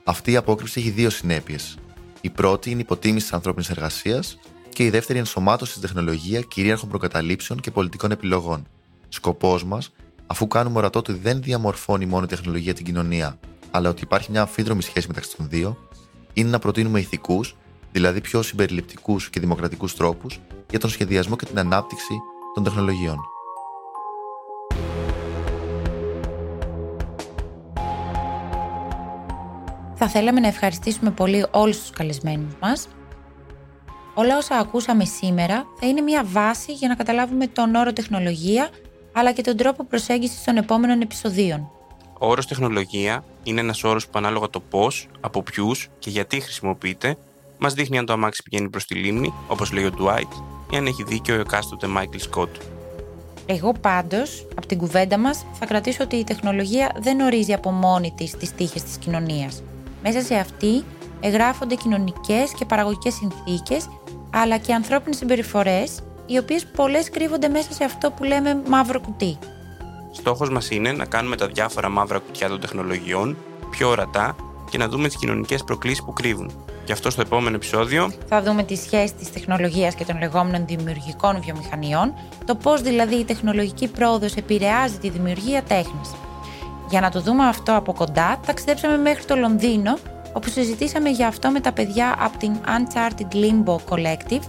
Αυτή 0.08 0.32
η 0.32 0.36
απόκρυψη 0.36 0.80
έχει 0.80 0.90
δύο 0.90 1.10
συνέπειες. 1.10 1.78
Η 2.20 2.30
πρώτη 2.30 2.70
είναι 2.70 2.78
η 2.78 2.82
υποτίμηση 2.82 3.24
της 3.24 3.34
ανθρώπινης 3.34 3.70
εργασίας 3.70 4.38
και 4.68 4.84
η 4.84 4.90
δεύτερη 4.90 5.18
ενσωμάτωση 5.18 5.70
στην 5.70 5.82
τεχνολογία 5.82 6.40
κυρίαρχων 6.40 6.88
προκαταλήψεων 6.88 7.60
και 7.60 7.70
πολιτικών 7.70 8.10
επιλογών. 8.10 8.66
Σκοπός 9.08 9.64
μας, 9.64 9.92
αφού 10.26 10.46
κάνουμε 10.46 10.78
ορατό 10.78 10.98
ότι 10.98 11.12
δεν 11.12 11.42
διαμορφώνει 11.42 12.06
μόνο 12.06 12.24
η 12.24 12.26
τεχνολογία 12.26 12.74
την 12.74 12.84
κοινωνία, 12.84 13.38
αλλά 13.70 13.88
ότι 13.88 14.02
υπάρχει 14.02 14.30
μια 14.30 14.40
αμφίδρομη 14.40 14.82
σχέση 14.82 15.08
μεταξύ 15.08 15.36
των 15.36 15.48
δύο, 15.48 15.78
είναι 16.32 16.50
να 16.50 16.58
προτείνουμε 16.58 17.00
ηθικούς, 17.00 17.56
δηλαδή 17.92 18.20
πιο 18.20 18.42
συμπεριληπτικούς 18.42 19.30
και 19.30 19.40
δημοκρατικούς 19.40 19.94
τρόπους 19.94 20.40
για 20.70 20.78
τον 20.78 20.90
σχεδιασμό 20.90 21.36
και 21.36 21.46
την 21.46 21.58
ανάπτυξη 21.58 22.14
των 22.54 22.64
τεχνολογιών. 22.64 23.16
Θα 30.00 30.08
θέλαμε 30.08 30.40
να 30.40 30.46
ευχαριστήσουμε 30.46 31.10
πολύ 31.10 31.46
όλους 31.50 31.78
τους 31.78 31.90
καλεσμένους 31.90 32.54
μας. 32.60 32.88
Όλα 34.14 34.36
όσα 34.36 34.56
ακούσαμε 34.56 35.04
σήμερα 35.04 35.66
θα 35.80 35.86
είναι 35.86 36.00
μια 36.00 36.24
βάση 36.24 36.72
για 36.72 36.88
να 36.88 36.94
καταλάβουμε 36.94 37.46
τον 37.46 37.74
όρο 37.74 37.92
τεχνολογία 37.92 38.68
αλλά 39.12 39.32
και 39.32 39.42
τον 39.42 39.56
τρόπο 39.56 39.84
προσέγγισης 39.84 40.44
των 40.44 40.56
επόμενων 40.56 41.00
επεισοδίων. 41.00 41.70
Ο 42.18 42.26
όρος 42.26 42.46
τεχνολογία 42.46 43.24
είναι 43.42 43.60
ένας 43.60 43.84
όρος 43.84 44.04
που 44.06 44.12
ανάλογα 44.14 44.50
το 44.50 44.60
πώς, 44.60 45.08
από 45.20 45.42
ποιους 45.42 45.88
και 45.98 46.10
γιατί 46.10 46.40
χρησιμοποιείται, 46.40 47.16
μας 47.58 47.74
δείχνει 47.74 47.98
αν 47.98 48.06
το 48.06 48.12
αμάξι 48.12 48.42
πηγαίνει 48.42 48.68
προς 48.68 48.84
τη 48.84 48.94
λίμνη, 48.94 49.32
όπως 49.48 49.72
λέει 49.72 49.84
ο 49.84 49.90
Dwight, 49.98 50.42
ή 50.70 50.76
αν 50.76 50.86
έχει 50.86 51.02
δίκιο 51.02 51.36
ο 51.36 51.40
εκάστοτε 51.40 51.86
Μάικλ 51.86 52.18
Σκότ. 52.18 52.56
Εγώ 53.46 53.72
πάντως, 53.80 54.46
από 54.56 54.66
την 54.66 54.78
κουβέντα 54.78 55.18
μας, 55.18 55.44
θα 55.52 55.66
κρατήσω 55.66 56.04
ότι 56.04 56.16
η 56.16 56.24
τεχνολογία 56.24 56.96
δεν 56.98 57.20
ορίζει 57.20 57.52
από 57.52 57.70
μόνη 57.70 58.12
της 58.16 58.36
τις 58.36 58.54
τύχες 58.54 58.82
της 58.82 58.96
κοινωνίας. 58.96 59.62
Μέσα 60.02 60.20
σε 60.20 60.34
αυτή 60.34 60.84
εγγράφονται 61.20 61.74
κοινωνικές 61.74 62.52
και 62.58 62.64
παραγωγικές 62.64 63.14
συνθήκες, 63.14 63.88
αλλά 64.30 64.58
και 64.58 64.74
ανθρώπινες 64.74 65.16
συμπεριφορές, 65.16 66.00
οι 66.26 66.38
οποίες 66.38 66.66
πολλές 66.66 67.10
κρύβονται 67.10 67.48
μέσα 67.48 67.72
σε 67.72 67.84
αυτό 67.84 68.10
που 68.10 68.24
λέμε 68.24 68.62
μαύρο 68.68 69.00
κουτί. 69.00 69.38
Στόχος 70.12 70.50
μας 70.50 70.70
είναι 70.70 70.92
να 70.92 71.04
κάνουμε 71.04 71.36
τα 71.36 71.46
διάφορα 71.46 71.88
μαύρα 71.88 72.18
κουτιά 72.18 72.48
των 72.48 72.60
τεχνολογιών 72.60 73.36
πιο 73.70 73.88
ορατά 73.88 74.36
και 74.70 74.78
να 74.78 74.88
δούμε 74.88 75.08
τις 75.08 75.16
κοινωνικές 75.16 75.64
προκλήσεις 75.64 76.04
που 76.04 76.12
κρύβουν. 76.12 76.50
Γι' 76.84 76.92
αυτό 76.92 77.10
στο 77.10 77.20
επόμενο 77.20 77.56
επεισόδιο 77.56 78.12
Θα 78.28 78.42
δούμε 78.42 78.62
τη 78.62 78.76
σχέση 78.76 79.14
της 79.14 79.32
τεχνολογίας 79.32 79.94
και 79.94 80.04
των 80.04 80.18
λεγόμενων 80.18 80.66
δημιουργικών 80.66 81.40
βιομηχανιών, 81.42 82.14
το 82.44 82.54
πώς 82.54 82.80
δηλαδή 82.80 83.14
η 83.14 83.24
τεχνολογική 83.24 83.88
πρόοδος 83.88 84.34
επηρεάζει 84.34 84.98
τη 84.98 85.08
δημιουργία 85.08 85.62
τέχνης. 85.62 86.10
Για 86.88 87.00
να 87.00 87.10
το 87.10 87.20
δούμε 87.20 87.46
αυτό 87.46 87.76
από 87.76 87.92
κοντά, 87.92 88.40
ταξιδέψαμε 88.46 88.96
μέχρι 88.96 89.24
το 89.24 89.36
Λονδίνο, 89.36 89.98
όπου 90.32 90.48
συζητήσαμε 90.48 91.08
για 91.08 91.26
αυτό 91.26 91.50
με 91.50 91.60
τα 91.60 91.72
παιδιά 91.72 92.16
από 92.18 92.38
την 92.38 92.52
Uncharted 92.66 93.34
Limbo 93.34 93.74
Collective. 93.88 94.42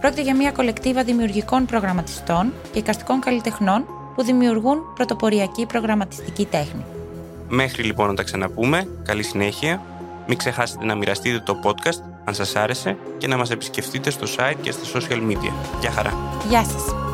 Πρόκειται 0.00 0.22
για 0.22 0.36
μια 0.36 0.52
κολεκτίβα 0.52 1.04
δημιουργικών 1.04 1.66
προγραμματιστών 1.66 2.52
και 2.72 2.78
εικαστικών 2.78 3.20
καλλιτεχνών 3.20 3.84
που 4.14 4.22
δημιουργούν 4.22 4.78
πρωτοποριακή 4.94 5.66
προγραμματιστική 5.66 6.44
τέχνη. 6.44 6.84
Μέχρι 7.48 7.82
λοιπόν 7.82 8.06
να 8.06 8.14
τα 8.14 8.22
ξαναπούμε, 8.22 8.88
καλή 9.02 9.22
συνέχεια. 9.22 9.82
Μην 10.26 10.38
ξεχάσετε 10.38 10.84
να 10.84 10.94
μοιραστείτε 10.94 11.40
το 11.40 11.60
podcast 11.62 12.02
αν 12.24 12.34
σας 12.34 12.56
άρεσε 12.56 12.96
και 13.18 13.26
να 13.26 13.36
μας 13.36 13.50
επισκεφτείτε 13.50 14.10
στο 14.10 14.26
site 14.36 14.56
και 14.60 14.70
στα 14.70 14.98
social 14.98 15.30
media. 15.30 15.52
Γεια 15.80 15.90
χαρά! 15.90 16.12
Γεια 16.48 16.64
σας! 16.64 17.11